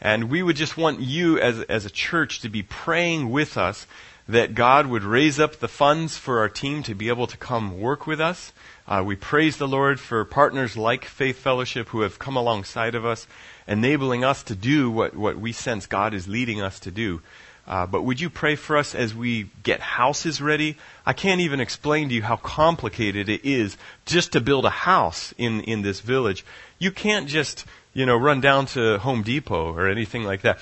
And 0.00 0.30
we 0.30 0.42
would 0.42 0.56
just 0.56 0.78
want 0.78 1.00
you 1.00 1.38
as, 1.38 1.60
as 1.62 1.84
a 1.84 1.90
church 1.90 2.40
to 2.40 2.48
be 2.48 2.62
praying 2.62 3.30
with 3.30 3.58
us 3.58 3.86
that 4.28 4.54
God 4.54 4.86
would 4.86 5.02
raise 5.02 5.40
up 5.40 5.56
the 5.56 5.68
funds 5.68 6.16
for 6.16 6.38
our 6.38 6.48
team 6.48 6.82
to 6.84 6.94
be 6.94 7.08
able 7.08 7.26
to 7.26 7.36
come 7.36 7.80
work 7.80 8.06
with 8.06 8.20
us. 8.20 8.52
Uh, 8.86 9.02
we 9.04 9.16
praise 9.16 9.56
the 9.56 9.68
Lord 9.68 10.00
for 10.00 10.24
partners 10.24 10.76
like 10.76 11.04
Faith 11.04 11.38
Fellowship 11.38 11.88
who 11.88 12.00
have 12.02 12.18
come 12.18 12.36
alongside 12.36 12.94
of 12.94 13.04
us, 13.04 13.26
enabling 13.66 14.24
us 14.24 14.42
to 14.44 14.54
do 14.54 14.90
what, 14.90 15.14
what 15.16 15.38
we 15.38 15.52
sense 15.52 15.86
God 15.86 16.14
is 16.14 16.28
leading 16.28 16.60
us 16.60 16.80
to 16.80 16.90
do. 16.90 17.20
Uh, 17.66 17.86
but 17.86 18.02
would 18.02 18.20
you 18.20 18.28
pray 18.28 18.56
for 18.56 18.76
us 18.76 18.94
as 18.94 19.14
we 19.14 19.48
get 19.62 19.80
houses 19.80 20.42
ready? 20.42 20.76
I 21.06 21.12
can't 21.12 21.40
even 21.40 21.60
explain 21.60 22.08
to 22.08 22.14
you 22.14 22.22
how 22.22 22.36
complicated 22.36 23.28
it 23.28 23.44
is 23.44 23.76
just 24.04 24.32
to 24.32 24.40
build 24.40 24.64
a 24.64 24.70
house 24.70 25.32
in, 25.38 25.60
in 25.60 25.82
this 25.82 26.00
village. 26.00 26.44
You 26.80 26.90
can't 26.90 27.28
just, 27.28 27.64
you 27.94 28.04
know, 28.04 28.16
run 28.16 28.40
down 28.40 28.66
to 28.66 28.98
Home 28.98 29.22
Depot 29.22 29.72
or 29.72 29.88
anything 29.88 30.24
like 30.24 30.42
that. 30.42 30.58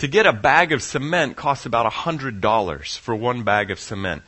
To 0.00 0.08
get 0.08 0.26
a 0.26 0.32
bag 0.34 0.72
of 0.72 0.82
cement 0.82 1.36
costs 1.36 1.64
about 1.64 1.90
$100 1.90 2.98
for 2.98 3.14
one 3.14 3.44
bag 3.44 3.70
of 3.70 3.80
cement. 3.80 4.22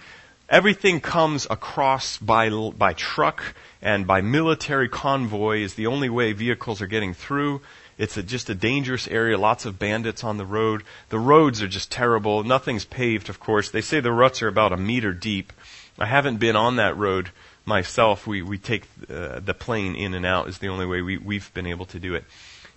Everything 0.49 0.99
comes 0.99 1.47
across 1.51 2.17
by, 2.17 2.49
by 2.49 2.95
truck 2.95 3.55
and 3.83 4.07
by 4.07 4.23
military 4.23 4.89
convoy 4.89 5.59
is 5.59 5.75
the 5.75 5.89
only 5.89 6.09
way 6.09 6.33
vehicles 6.33 6.81
are 6.81 6.87
getting 6.87 7.13
through. 7.13 7.61
It's 7.99 8.17
a, 8.17 8.23
just 8.23 8.49
a 8.49 8.55
dangerous 8.55 9.07
area, 9.09 9.37
lots 9.37 9.67
of 9.67 9.79
bandits 9.79 10.25
on 10.25 10.39
the 10.39 10.47
road. 10.47 10.85
The 11.11 11.19
roads 11.19 11.61
are 11.61 11.69
just 11.69 11.93
terrible. 11.93 12.45
Nothing's 12.45 12.87
paved, 12.87 13.29
of 13.29 13.39
course. 13.39 13.71
They 13.71 13.83
say 13.83 14.01
the 14.01 14.11
ruts 14.11 14.41
are 14.41 14.49
about 14.49 14.73
a 14.73 14.79
meter 14.79 15.13
deep. 15.13 15.53
I 15.99 16.07
haven't 16.07 16.39
been 16.39 16.57
on 16.57 16.77
that 16.77 16.97
road 16.97 17.29
myself. 17.67 18.27
We, 18.27 18.41
we 18.41 18.57
take 18.57 18.85
uh, 19.11 19.41
the 19.41 19.53
plane 19.53 19.97
in 19.97 20.15
and 20.15 20.25
out 20.25 20.49
is 20.49 20.59
the 20.59 20.69
only 20.69 20.87
way 20.87 21.03
we, 21.03 21.19
we've 21.19 21.53
been 21.53 21.67
able 21.67 21.85
to 21.87 21.99
do 21.99 22.15
it. 22.15 22.25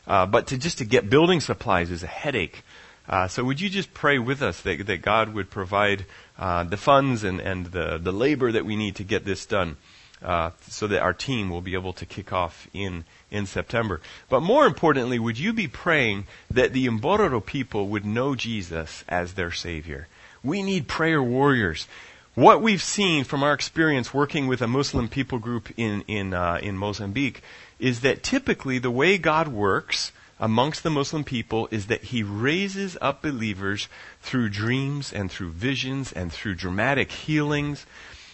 Uh, 0.08 0.26
but 0.26 0.48
to 0.48 0.58
just 0.58 0.80
to 0.80 0.86
get 0.86 1.10
building 1.10 1.40
supplies 1.40 1.92
is 1.92 2.04
a 2.04 2.08
headache. 2.08 2.64
Uh, 3.08 3.28
so 3.28 3.44
would 3.44 3.60
you 3.60 3.70
just 3.70 3.94
pray 3.94 4.20
with 4.20 4.42
us 4.42 4.62
that, 4.62 4.86
that 4.86 5.02
God 5.02 5.34
would 5.34 5.50
provide 5.50 6.06
uh, 6.38 6.64
the 6.64 6.78
funds 6.78 7.24
and, 7.24 7.40
and 7.40 7.68
the, 7.68 7.98
the 7.98 8.12
labor 8.12 8.52
that 8.52 8.66
we 8.66 8.76
need 8.76 8.96
to 8.96 9.04
get 9.04 9.26
this 9.26 9.46
done 9.46 9.78
uh, 10.22 10.52
so 10.68 10.88
that 10.88 11.02
our 11.02 11.14
team 11.14 11.50
will 11.50 11.62
be 11.62 11.74
able 11.74 11.94
to 11.94 12.06
kick 12.06 12.32
off 12.32 12.68
in, 12.74 13.04
in 13.32 13.46
September. 13.46 14.02
But 14.30 14.42
more 14.42 14.66
importantly, 14.66 15.20
would 15.20 15.40
you 15.40 15.52
be 15.54 15.68
praying 15.68 16.28
that 16.50 16.74
the 16.74 16.88
Mbororo 16.88 17.44
people 17.44 17.88
would 17.90 18.06
know 18.06 18.36
Jesus 18.36 19.04
as 19.08 19.34
their 19.34 19.52
Savior? 19.52 20.08
We 20.44 20.64
need 20.64 20.88
prayer 20.88 21.22
warriors. 21.22 21.88
What 22.34 22.62
we've 22.62 22.82
seen 22.82 23.24
from 23.24 23.44
our 23.44 23.54
experience 23.54 24.14
working 24.14 24.48
with 24.48 24.62
a 24.62 24.68
Muslim 24.68 25.10
people 25.10 25.40
group 25.40 25.70
in, 25.76 26.02
in, 26.08 26.34
uh, 26.34 26.60
in 26.62 26.78
Mozambique 26.78 27.42
is 27.78 28.02
that 28.02 28.24
typically 28.24 28.78
the 28.78 28.92
way 28.92 29.18
God 29.18 29.48
works 29.48 30.12
amongst 30.42 30.82
the 30.82 30.90
Muslim 30.90 31.24
people 31.24 31.68
is 31.70 31.86
that 31.86 32.06
he 32.06 32.24
raises 32.24 32.98
up 33.00 33.22
believers 33.22 33.88
through 34.22 34.50
dreams 34.50 35.14
and 35.14 35.32
through 35.32 35.52
visions 35.52 36.12
and 36.12 36.34
through 36.34 36.56
dramatic 36.56 37.12
healings. 37.12 37.86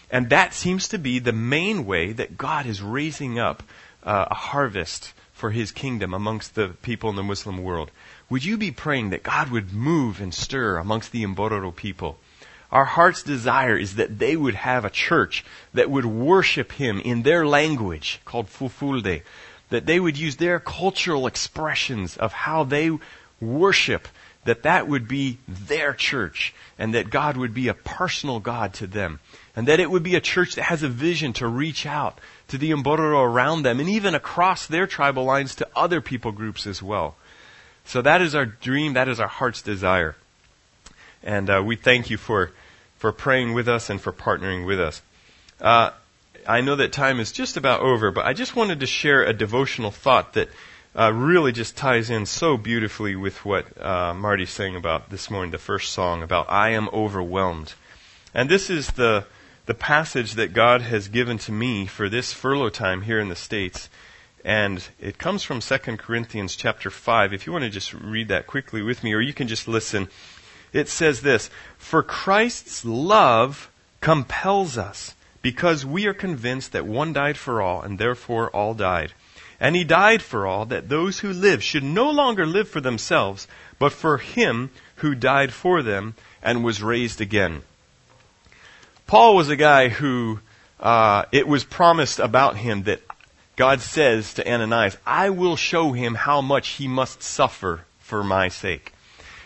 And 0.10 0.30
that 0.30 0.54
seems 0.54 0.88
to 0.88 0.98
be 0.98 1.20
the 1.20 1.34
main 1.34 1.86
way 1.86 2.14
that 2.14 2.38
God 2.38 2.66
is 2.66 2.82
raising 2.82 3.38
up 3.38 3.62
uh, 4.04 4.26
a 4.32 4.36
harvest 4.36 5.14
for 5.34 5.52
his 5.52 5.72
kingdom 5.72 6.14
amongst 6.14 6.56
the 6.56 6.70
people 6.82 7.10
in 7.10 7.18
the 7.18 7.24
Muslim 7.24 7.62
world. 7.62 7.92
Would 8.30 8.46
you 8.46 8.58
be 8.58 8.72
praying 8.72 9.10
that 9.10 9.22
God 9.22 9.50
would 9.50 9.74
move 9.74 10.22
and 10.22 10.34
stir 10.34 10.78
amongst 10.78 11.12
the 11.12 11.26
Mbororo 11.26 11.76
people? 11.76 12.18
Our 12.72 12.86
heart's 12.86 13.24
desire 13.24 13.78
is 13.78 13.96
that 13.96 14.20
they 14.20 14.36
would 14.36 14.56
have 14.56 14.84
a 14.84 14.90
church 14.90 15.46
that 15.74 15.90
would 15.90 16.06
worship 16.06 16.72
him 16.74 17.00
in 17.00 17.24
their 17.24 17.46
language 17.46 18.20
called 18.26 18.48
Fulfulde, 18.48 19.22
that 19.70 19.86
they 19.86 20.00
would 20.00 20.18
use 20.18 20.38
their 20.38 20.60
cultural 20.60 21.28
expressions 21.28 22.18
of 22.18 22.32
how 22.32 22.64
they 22.64 22.92
worship, 23.42 24.08
that 24.46 24.64
that 24.64 24.88
would 24.88 25.08
be 25.08 25.38
their 25.48 25.94
church, 25.94 26.54
and 26.80 26.94
that 26.94 27.10
God 27.10 27.38
would 27.38 27.54
be 27.54 27.68
a 27.68 27.74
personal 27.74 28.40
God 28.40 28.74
to 28.76 28.88
them. 28.88 29.20
And 29.56 29.68
that 29.68 29.80
it 29.80 29.90
would 29.90 30.04
be 30.04 30.16
a 30.16 30.22
church 30.22 30.56
that 30.56 30.64
has 30.64 30.84
a 30.84 30.90
vision 30.90 31.34
to 31.34 31.48
reach 31.48 31.86
out 31.86 32.20
to 32.48 32.58
the 32.58 32.72
Mbororo 32.72 33.24
around 33.24 33.64
them, 33.64 33.80
and 33.80 33.90
even 33.90 34.16
across 34.16 34.68
their 34.68 34.88
tribal 34.88 35.26
lines 35.26 35.56
to 35.56 35.68
other 35.76 36.00
people 36.00 36.32
groups 36.32 36.66
as 36.66 36.82
well. 36.82 37.16
So 37.86 38.02
that 38.02 38.22
is 38.22 38.36
our 38.36 38.46
dream, 38.46 38.94
that 38.94 39.08
is 39.08 39.20
our 39.20 39.28
heart's 39.28 39.62
desire. 39.62 40.16
And 41.24 41.50
uh, 41.50 41.64
we 41.66 41.76
thank 41.76 42.10
you 42.10 42.18
for, 42.18 42.52
for 42.98 43.12
praying 43.12 43.54
with 43.54 43.68
us 43.68 43.90
and 43.90 44.00
for 44.00 44.14
partnering 44.14 44.66
with 44.66 44.80
us. 44.80 45.02
Uh, 45.60 45.92
I 46.48 46.62
know 46.62 46.76
that 46.78 46.92
time 46.92 47.20
is 47.20 47.32
just 47.32 47.58
about 47.58 47.82
over, 47.82 48.12
but 48.12 48.26
I 48.26 48.34
just 48.34 48.56
wanted 48.56 48.80
to 48.80 48.88
share 48.88 49.24
a 49.24 49.34
devotional 49.34 49.92
thought 49.92 50.34
that 50.34 50.50
uh, 50.98 51.12
really 51.14 51.52
just 51.52 51.78
ties 51.78 52.10
in 52.10 52.26
so 52.26 52.58
beautifully 52.58 53.16
with 53.16 53.44
what 53.46 53.80
uh, 53.80 54.14
Marty's 54.14 54.50
saying 54.50 54.76
about 54.76 55.10
this 55.10 55.30
morning, 55.30 55.52
the 55.52 55.58
first 55.58 55.92
song 55.92 56.24
about 56.24 56.50
I 56.50 56.70
am 56.70 56.90
overwhelmed. 56.94 57.74
And 58.34 58.50
this 58.50 58.70
is 58.70 58.88
the 58.92 59.26
the 59.68 59.74
passage 59.74 60.34
that 60.36 60.54
God 60.54 60.82
has 60.82 61.10
given 61.10 61.38
to 61.40 61.52
me 61.52 61.86
for 61.86 62.08
this 62.08 62.32
furlough 62.32 62.70
time 62.70 63.02
here 63.02 63.20
in 63.20 63.28
the 63.28 63.36
States. 63.36 63.90
And 64.44 64.82
it 64.98 65.18
comes 65.18 65.44
from 65.44 65.60
2 65.60 65.78
Corinthians 65.98 66.56
chapter 66.56 66.90
5. 66.90 67.34
If 67.34 67.46
you 67.46 67.52
want 67.52 67.66
to 67.66 67.70
just 67.70 67.94
read 67.94 68.30
that 68.30 68.48
quickly 68.48 68.82
with 68.82 69.04
me, 69.04 69.14
or 69.14 69.20
you 69.20 69.34
can 69.34 69.50
just 69.50 69.68
listen. 69.68 70.08
It 70.72 70.88
says 70.88 71.22
this, 71.22 71.50
For 71.78 72.02
Christ's 72.02 72.86
love 72.86 73.70
compels 74.00 74.78
us, 74.78 75.16
because 75.48 75.86
we 75.86 76.08
are 76.08 76.14
convinced 76.14 76.74
that 76.74 76.86
one 76.86 77.14
died 77.14 77.38
for 77.38 77.62
all, 77.62 77.82
and 77.82 77.98
therefore 77.98 78.50
all 78.50 78.74
died. 78.74 79.14
And 79.62 79.78
he 79.78 79.86
died 79.86 80.22
for 80.22 80.46
all, 80.46 80.66
that 80.66 80.90
those 80.90 81.20
who 81.20 81.32
live 81.32 81.64
should 81.64 81.86
no 81.86 82.10
longer 82.10 82.46
live 82.46 82.68
for 82.68 82.82
themselves, 82.82 83.48
but 83.80 83.94
for 83.94 84.18
him 84.18 84.72
who 84.98 85.16
died 85.16 85.54
for 85.54 85.82
them 85.82 86.16
and 86.44 86.66
was 86.66 86.84
raised 86.84 87.22
again. 87.22 87.62
Paul 89.06 89.38
was 89.38 89.48
a 89.48 89.56
guy 89.56 89.88
who 89.88 90.42
uh, 90.82 91.24
it 91.32 91.48
was 91.48 91.64
promised 91.64 92.20
about 92.20 92.58
him 92.58 92.84
that 92.84 93.00
God 93.56 93.80
says 93.80 94.34
to 94.34 94.54
Ananias, 94.54 94.98
I 95.06 95.30
will 95.30 95.56
show 95.56 95.94
him 95.94 96.14
how 96.16 96.42
much 96.42 96.72
he 96.72 96.90
must 96.90 97.24
suffer 97.24 97.86
for 98.00 98.22
my 98.22 98.50
sake. 98.50 98.92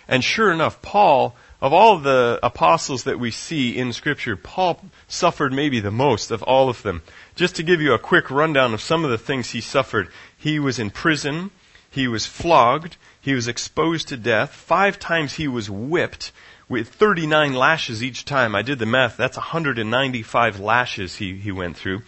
And 0.08 0.24
sure 0.24 0.52
enough, 0.52 0.82
Paul, 0.82 1.36
of 1.62 1.74
all 1.74 2.00
the 2.00 2.40
apostles 2.42 3.04
that 3.04 3.20
we 3.20 3.30
see 3.30 3.78
in 3.78 3.94
Scripture, 3.94 4.36
Paul 4.36 4.82
suffered 5.12 5.52
maybe 5.52 5.80
the 5.80 5.92
most 5.92 6.32
of 6.32 6.42
all 6.44 6.70
of 6.70 6.84
them. 6.84 7.02
Just 7.36 7.56
to 7.56 7.64
give 7.64 7.82
you 7.82 7.94
a 7.94 8.00
quick 8.00 8.32
rundown 8.32 8.74
of 8.74 8.82
some 8.82 9.04
of 9.04 9.12
the 9.12 9.18
things 9.18 9.50
he 9.50 9.62
suffered, 9.62 10.10
he 10.38 10.60
was 10.60 10.80
in 10.80 10.90
prison, 10.90 11.52
he 11.90 12.08
was 12.08 12.26
flogged, 12.26 12.96
he 13.20 13.34
was 13.34 13.48
exposed 13.48 14.08
to 14.08 14.18
death, 14.18 14.54
five 14.54 14.98
times 14.98 15.34
he 15.34 15.48
was 15.48 15.70
whipped, 15.70 16.32
with 16.70 16.88
39 16.88 17.54
lashes 17.54 18.02
each 18.02 18.24
time. 18.24 18.56
I 18.56 18.62
did 18.62 18.80
the 18.80 18.86
math. 18.86 19.18
That's 19.18 19.36
195 19.36 20.60
lashes 20.62 21.18
he, 21.18 21.36
he 21.36 21.52
went 21.52 21.76
through. 21.76 22.02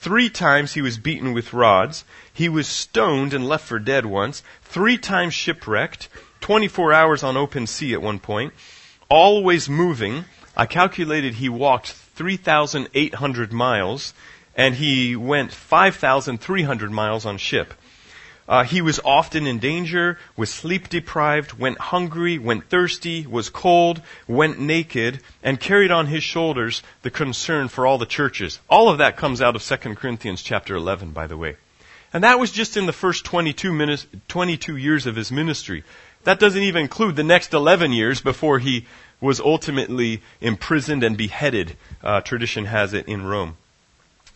Three 0.00 0.28
times 0.28 0.74
he 0.74 0.82
was 0.82 0.98
beaten 0.98 1.32
with 1.32 1.52
rods. 1.52 2.04
He 2.32 2.48
was 2.48 2.66
stoned 2.66 3.32
and 3.32 3.48
left 3.48 3.66
for 3.66 3.78
dead 3.78 4.04
once. 4.04 4.42
Three 4.62 4.98
times 4.98 5.34
shipwrecked. 5.34 6.08
24 6.40 6.92
hours 6.92 7.22
on 7.22 7.36
open 7.36 7.68
sea 7.68 7.92
at 7.94 8.02
one 8.02 8.18
point. 8.18 8.52
Always 9.08 9.68
moving. 9.68 10.24
I 10.56 10.66
calculated 10.66 11.34
he 11.34 11.48
walked 11.48 11.92
3,800 12.18 13.52
miles 13.52 14.12
and 14.56 14.74
he 14.74 15.14
went 15.14 15.52
5,300 15.52 16.90
miles 16.90 17.24
on 17.24 17.38
ship. 17.38 17.72
Uh, 18.48 18.64
he 18.64 18.80
was 18.80 18.98
often 19.04 19.46
in 19.46 19.58
danger, 19.58 20.18
was 20.36 20.50
sleep 20.52 20.88
deprived, 20.88 21.52
went 21.52 21.78
hungry, 21.78 22.38
went 22.38 22.68
thirsty, 22.68 23.26
was 23.26 23.50
cold, 23.50 24.02
went 24.26 24.58
naked, 24.58 25.20
and 25.44 25.60
carried 25.60 25.92
on 25.92 26.06
his 26.06 26.24
shoulders 26.24 26.82
the 27.02 27.10
concern 27.10 27.68
for 27.68 27.86
all 27.86 27.98
the 27.98 28.06
churches. 28.06 28.58
All 28.68 28.88
of 28.88 28.98
that 28.98 29.16
comes 29.16 29.40
out 29.40 29.54
of 29.54 29.62
2 29.62 29.94
Corinthians 29.94 30.42
chapter 30.42 30.74
11, 30.74 31.10
by 31.10 31.26
the 31.26 31.36
way. 31.36 31.56
And 32.12 32.24
that 32.24 32.40
was 32.40 32.50
just 32.50 32.76
in 32.76 32.86
the 32.86 32.92
first 32.92 33.26
22, 33.26 33.72
minutes, 33.72 34.06
22 34.28 34.76
years 34.76 35.06
of 35.06 35.14
his 35.14 35.30
ministry. 35.30 35.84
That 36.24 36.40
doesn't 36.40 36.62
even 36.62 36.82
include 36.82 37.16
the 37.16 37.22
next 37.22 37.54
11 37.54 37.92
years 37.92 38.22
before 38.22 38.58
he 38.58 38.86
was 39.20 39.40
ultimately 39.40 40.22
imprisoned 40.40 41.02
and 41.02 41.16
beheaded, 41.16 41.76
uh, 42.02 42.20
tradition 42.20 42.66
has 42.66 42.94
it, 42.94 43.08
in 43.08 43.24
Rome. 43.24 43.56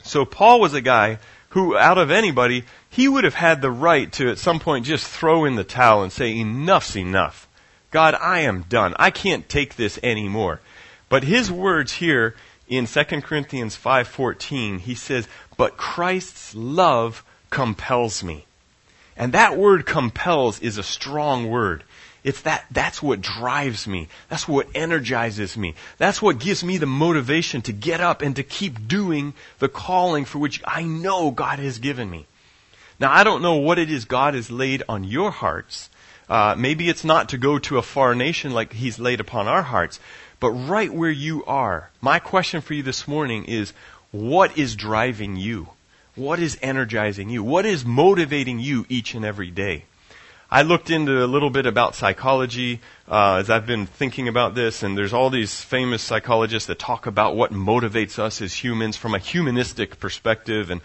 So 0.03 0.25
Paul 0.25 0.61
was 0.61 0.75
a 0.75 0.81
guy 0.81 1.19
who, 1.51 1.77
out 1.77 1.99
of 1.99 2.11
anybody, 2.11 2.65
he 2.89 3.09
would 3.09 3.25
have 3.25 3.35
had 3.35 3.61
the 3.61 3.71
right 3.71 4.11
to 4.13 4.31
at 4.31 4.39
some 4.39 4.59
point 4.59 4.87
just 4.87 5.07
throw 5.07 5.45
in 5.45 5.55
the 5.55 5.65
towel 5.65 6.03
and 6.03 6.13
say, 6.13 6.37
enough's 6.37 6.97
enough. 6.97 7.47
God, 7.91 8.15
I 8.15 8.41
am 8.41 8.63
done. 8.63 8.95
I 8.99 9.11
can't 9.11 9.49
take 9.49 9.77
this 9.77 9.99
anymore. 10.03 10.61
But 11.09 11.25
his 11.25 11.53
words 11.53 11.93
here 11.93 12.35
in 12.69 12.87
2 12.87 13.21
Corinthians 13.21 13.77
5:14, 13.77 14.79
he 14.79 14.95
says, 14.95 15.29
"But 15.59 15.77
Christ's 15.77 16.55
love 16.55 17.23
compels 17.51 18.25
me." 18.25 18.47
And 19.15 19.35
that 19.35 19.59
word 19.59 19.85
compels 19.85 20.59
is 20.61 20.79
a 20.79 20.83
strong 20.83 21.49
word. 21.49 21.85
It's 22.25 22.43
that, 22.43 22.65
that's 22.71 23.03
what 23.03 23.21
drives 23.21 23.87
me. 23.89 24.09
That's 24.29 24.47
what 24.47 24.69
energizes 24.75 25.57
me. 25.57 25.75
That's 25.99 26.23
what 26.23 26.39
gives 26.39 26.63
me 26.63 26.79
the 26.79 26.87
motivation 26.87 27.63
to 27.63 27.73
get 27.73 28.01
up 28.01 28.23
and 28.23 28.37
to 28.37 28.45
keep 28.45 28.87
doing 28.87 29.35
the 29.59 29.69
calling 29.69 30.25
for 30.25 30.39
which 30.39 30.63
I 30.65 30.85
know 30.85 31.33
God 31.33 31.59
has 31.59 31.79
given 31.79 32.09
me. 32.09 32.27
Now, 33.01 33.13
I 33.13 33.25
don't 33.25 33.43
know 33.43 33.57
what 33.57 33.79
it 33.79 33.91
is 33.91 34.05
God 34.05 34.35
has 34.35 34.51
laid 34.51 34.85
on 34.89 35.03
your 35.03 35.33
hearts. 35.33 35.91
Uh, 36.29 36.55
maybe 36.57 36.89
it's 36.89 37.05
not 37.05 37.31
to 37.31 37.39
go 37.39 37.59
to 37.59 37.79
a 37.79 37.83
far 37.83 38.15
nation 38.15 38.53
like 38.53 38.73
He's 38.73 39.01
laid 39.01 39.19
upon 39.19 39.49
our 39.49 39.63
hearts. 39.63 39.99
But 40.39 40.51
right 40.51 40.93
where 40.93 41.11
you 41.11 41.45
are, 41.45 41.91
my 42.01 42.21
question 42.21 42.61
for 42.61 42.75
you 42.75 42.85
this 42.85 43.09
morning 43.09 43.45
is, 43.47 43.73
what 44.13 44.57
is 44.57 44.77
driving 44.77 45.37
you? 45.37 45.71
What 46.15 46.39
is 46.39 46.59
energizing 46.63 47.31
you? 47.31 47.43
What 47.43 47.67
is 47.67 47.85
motivating 47.85 48.61
you 48.61 48.87
each 48.89 49.15
and 49.15 49.25
every 49.25 49.51
day? 49.51 49.85
I 50.53 50.61
looked 50.61 50.91
into 50.91 51.25
a 51.25 51.27
little 51.27 51.49
bit 51.49 51.65
about 51.65 51.95
psychology 51.95 52.83
uh, 53.09 53.37
as 53.37 53.49
I've 53.49 53.65
been 53.65 53.87
thinking 53.87 54.29
about 54.29 54.55
this, 54.55 54.83
and 54.83 54.99
there's 54.99 55.15
all 55.15 55.31
these 55.31 55.63
famous 55.63 56.03
psychologists 56.03 56.67
that 56.67 56.79
talk 56.79 57.07
about 57.07 57.37
what 57.37 57.55
motivates 57.55 58.19
us 58.19 58.43
as 58.43 58.53
humans 58.53 58.99
from 58.99 59.15
a 59.15 59.19
humanistic 59.19 59.99
perspective, 59.99 60.71
and 60.71 60.83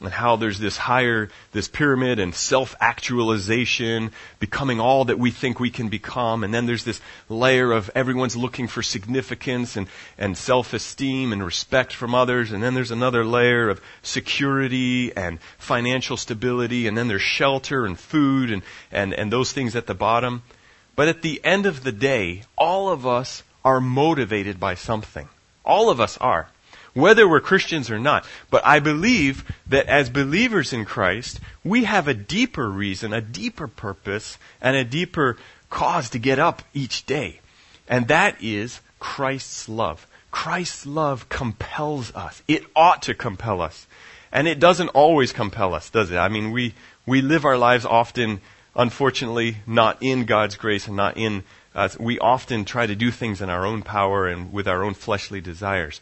and 0.00 0.12
how 0.12 0.36
there's 0.36 0.60
this 0.60 0.76
higher, 0.76 1.28
this 1.50 1.66
pyramid 1.66 2.20
and 2.20 2.32
self-actualization, 2.32 4.12
becoming 4.38 4.78
all 4.78 5.06
that 5.06 5.18
we 5.18 5.32
think 5.32 5.58
we 5.58 5.70
can 5.70 5.88
become. 5.88 6.44
And 6.44 6.54
then 6.54 6.66
there's 6.66 6.84
this 6.84 7.00
layer 7.28 7.72
of 7.72 7.90
everyone's 7.96 8.36
looking 8.36 8.68
for 8.68 8.80
significance 8.80 9.76
and, 9.76 9.88
and 10.16 10.36
self-esteem 10.36 11.32
and 11.32 11.44
respect 11.44 11.92
from 11.92 12.14
others. 12.14 12.52
And 12.52 12.62
then 12.62 12.74
there's 12.74 12.92
another 12.92 13.24
layer 13.24 13.68
of 13.68 13.80
security 14.02 15.16
and 15.16 15.40
financial 15.58 16.16
stability. 16.16 16.86
And 16.86 16.96
then 16.96 17.08
there's 17.08 17.22
shelter 17.22 17.84
and 17.84 17.98
food 17.98 18.52
and, 18.52 18.62
and, 18.92 19.12
and 19.12 19.32
those 19.32 19.50
things 19.50 19.74
at 19.74 19.88
the 19.88 19.94
bottom. 19.94 20.42
But 20.94 21.08
at 21.08 21.22
the 21.22 21.40
end 21.42 21.66
of 21.66 21.82
the 21.82 21.92
day, 21.92 22.44
all 22.56 22.88
of 22.88 23.04
us 23.04 23.42
are 23.64 23.80
motivated 23.80 24.60
by 24.60 24.76
something. 24.76 25.28
All 25.64 25.90
of 25.90 26.00
us 26.00 26.16
are 26.18 26.48
whether 26.98 27.28
we're 27.28 27.40
Christians 27.40 27.90
or 27.90 27.98
not. 27.98 28.26
But 28.50 28.66
I 28.66 28.80
believe 28.80 29.44
that 29.68 29.86
as 29.86 30.10
believers 30.10 30.72
in 30.72 30.84
Christ, 30.84 31.40
we 31.64 31.84
have 31.84 32.08
a 32.08 32.14
deeper 32.14 32.68
reason, 32.68 33.12
a 33.12 33.20
deeper 33.20 33.68
purpose, 33.68 34.38
and 34.60 34.76
a 34.76 34.84
deeper 34.84 35.36
cause 35.70 36.10
to 36.10 36.18
get 36.18 36.38
up 36.38 36.62
each 36.74 37.06
day. 37.06 37.40
And 37.88 38.08
that 38.08 38.42
is 38.42 38.80
Christ's 38.98 39.68
love. 39.68 40.06
Christ's 40.30 40.86
love 40.86 41.28
compels 41.28 42.14
us. 42.14 42.42
It 42.48 42.64
ought 42.76 43.02
to 43.02 43.14
compel 43.14 43.62
us. 43.62 43.86
And 44.30 44.46
it 44.46 44.58
doesn't 44.58 44.88
always 44.88 45.32
compel 45.32 45.74
us, 45.74 45.88
does 45.88 46.10
it? 46.10 46.16
I 46.16 46.28
mean, 46.28 46.50
we, 46.50 46.74
we 47.06 47.22
live 47.22 47.44
our 47.44 47.56
lives 47.56 47.86
often, 47.86 48.40
unfortunately, 48.76 49.58
not 49.66 49.98
in 50.02 50.26
God's 50.26 50.56
grace 50.56 50.86
and 50.86 50.96
not 50.96 51.16
in, 51.16 51.44
uh, 51.74 51.88
we 51.98 52.18
often 52.18 52.64
try 52.64 52.86
to 52.86 52.94
do 52.94 53.10
things 53.10 53.40
in 53.40 53.48
our 53.48 53.64
own 53.64 53.82
power 53.82 54.26
and 54.26 54.52
with 54.52 54.68
our 54.68 54.84
own 54.84 54.94
fleshly 54.94 55.40
desires. 55.40 56.00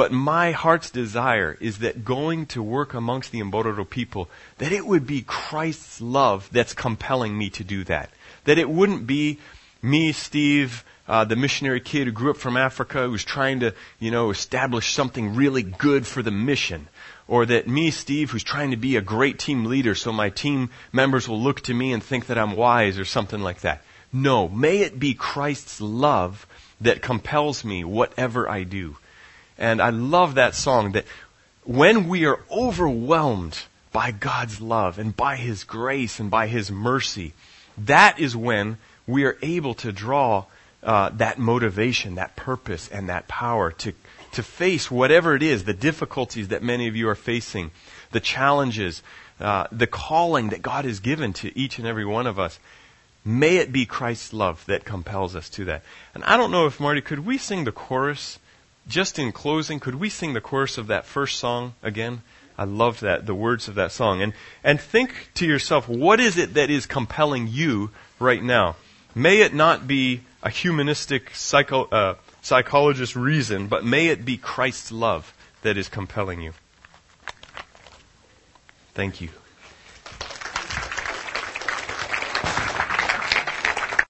But 0.00 0.12
my 0.12 0.52
heart's 0.52 0.88
desire 0.88 1.58
is 1.60 1.80
that 1.80 2.06
going 2.06 2.46
to 2.46 2.62
work 2.62 2.94
amongst 2.94 3.32
the 3.32 3.42
Mbororo 3.42 3.84
people, 3.84 4.30
that 4.56 4.72
it 4.72 4.86
would 4.86 5.06
be 5.06 5.20
Christ's 5.20 6.00
love 6.00 6.48
that's 6.50 6.72
compelling 6.72 7.36
me 7.36 7.50
to 7.50 7.64
do 7.64 7.84
that. 7.84 8.08
That 8.44 8.56
it 8.56 8.70
wouldn't 8.70 9.06
be 9.06 9.40
me, 9.82 10.12
Steve, 10.12 10.84
uh, 11.06 11.26
the 11.26 11.36
missionary 11.36 11.82
kid 11.82 12.06
who 12.06 12.12
grew 12.12 12.30
up 12.30 12.38
from 12.38 12.56
Africa 12.56 13.08
who's 13.08 13.26
trying 13.26 13.60
to, 13.60 13.74
you 13.98 14.10
know, 14.10 14.30
establish 14.30 14.90
something 14.90 15.34
really 15.34 15.62
good 15.62 16.06
for 16.06 16.22
the 16.22 16.30
mission. 16.30 16.88
Or 17.28 17.44
that 17.44 17.68
me, 17.68 17.90
Steve, 17.90 18.30
who's 18.30 18.42
trying 18.42 18.70
to 18.70 18.78
be 18.78 18.96
a 18.96 19.02
great 19.02 19.38
team 19.38 19.66
leader 19.66 19.94
so 19.94 20.14
my 20.14 20.30
team 20.30 20.70
members 20.94 21.28
will 21.28 21.42
look 21.42 21.60
to 21.64 21.74
me 21.74 21.92
and 21.92 22.02
think 22.02 22.28
that 22.28 22.38
I'm 22.38 22.56
wise 22.56 22.98
or 22.98 23.04
something 23.04 23.42
like 23.42 23.60
that. 23.60 23.82
No, 24.14 24.48
may 24.48 24.78
it 24.78 24.98
be 24.98 25.12
Christ's 25.12 25.78
love 25.78 26.46
that 26.80 27.02
compels 27.02 27.66
me 27.66 27.84
whatever 27.84 28.48
I 28.48 28.62
do. 28.62 28.96
And 29.60 29.80
I 29.80 29.90
love 29.90 30.34
that 30.34 30.54
song 30.54 30.92
that 30.92 31.04
when 31.64 32.08
we 32.08 32.24
are 32.24 32.40
overwhelmed 32.50 33.58
by 33.92 34.10
God's 34.10 34.60
love 34.60 34.98
and 34.98 35.14
by 35.14 35.36
His 35.36 35.64
grace 35.64 36.18
and 36.18 36.30
by 36.30 36.46
His 36.46 36.70
mercy, 36.70 37.34
that 37.76 38.18
is 38.18 38.34
when 38.34 38.78
we 39.06 39.24
are 39.24 39.36
able 39.42 39.74
to 39.74 39.92
draw 39.92 40.46
uh, 40.82 41.10
that 41.10 41.38
motivation, 41.38 42.14
that 42.14 42.36
purpose, 42.36 42.88
and 42.88 43.10
that 43.10 43.28
power 43.28 43.70
to, 43.72 43.92
to 44.32 44.42
face 44.42 44.90
whatever 44.90 45.36
it 45.36 45.42
is, 45.42 45.64
the 45.64 45.74
difficulties 45.74 46.48
that 46.48 46.62
many 46.62 46.88
of 46.88 46.96
you 46.96 47.08
are 47.10 47.14
facing, 47.14 47.70
the 48.12 48.20
challenges, 48.20 49.02
uh, 49.40 49.66
the 49.70 49.86
calling 49.86 50.48
that 50.50 50.62
God 50.62 50.86
has 50.86 51.00
given 51.00 51.34
to 51.34 51.56
each 51.58 51.78
and 51.78 51.86
every 51.86 52.06
one 52.06 52.26
of 52.26 52.38
us. 52.38 52.58
May 53.26 53.58
it 53.58 53.70
be 53.70 53.84
Christ's 53.84 54.32
love 54.32 54.64
that 54.66 54.86
compels 54.86 55.36
us 55.36 55.50
to 55.50 55.66
that. 55.66 55.82
And 56.14 56.24
I 56.24 56.38
don't 56.38 56.50
know 56.50 56.66
if, 56.66 56.80
Marty, 56.80 57.02
could 57.02 57.26
we 57.26 57.36
sing 57.36 57.64
the 57.64 57.72
chorus 57.72 58.38
just 58.88 59.18
in 59.18 59.32
closing, 59.32 59.80
could 59.80 59.94
we 59.94 60.08
sing 60.08 60.32
the 60.32 60.40
chorus 60.40 60.78
of 60.78 60.88
that 60.88 61.06
first 61.06 61.38
song 61.38 61.74
again? 61.82 62.22
I 62.58 62.64
love 62.64 63.00
that, 63.00 63.24
the 63.24 63.34
words 63.34 63.68
of 63.68 63.76
that 63.76 63.92
song. 63.92 64.20
And, 64.20 64.34
and 64.62 64.80
think 64.80 65.30
to 65.34 65.46
yourself, 65.46 65.88
what 65.88 66.20
is 66.20 66.36
it 66.36 66.54
that 66.54 66.68
is 66.68 66.86
compelling 66.86 67.48
you 67.48 67.90
right 68.18 68.42
now? 68.42 68.76
May 69.14 69.40
it 69.40 69.54
not 69.54 69.86
be 69.86 70.22
a 70.42 70.50
humanistic 70.50 71.34
psycho, 71.34 71.84
uh, 71.84 72.14
psychologist 72.42 73.16
reason, 73.16 73.66
but 73.66 73.84
may 73.84 74.08
it 74.08 74.24
be 74.24 74.36
Christ's 74.36 74.92
love 74.92 75.32
that 75.62 75.76
is 75.76 75.88
compelling 75.88 76.40
you. 76.40 76.52
Thank 78.94 79.20
you. 79.20 79.30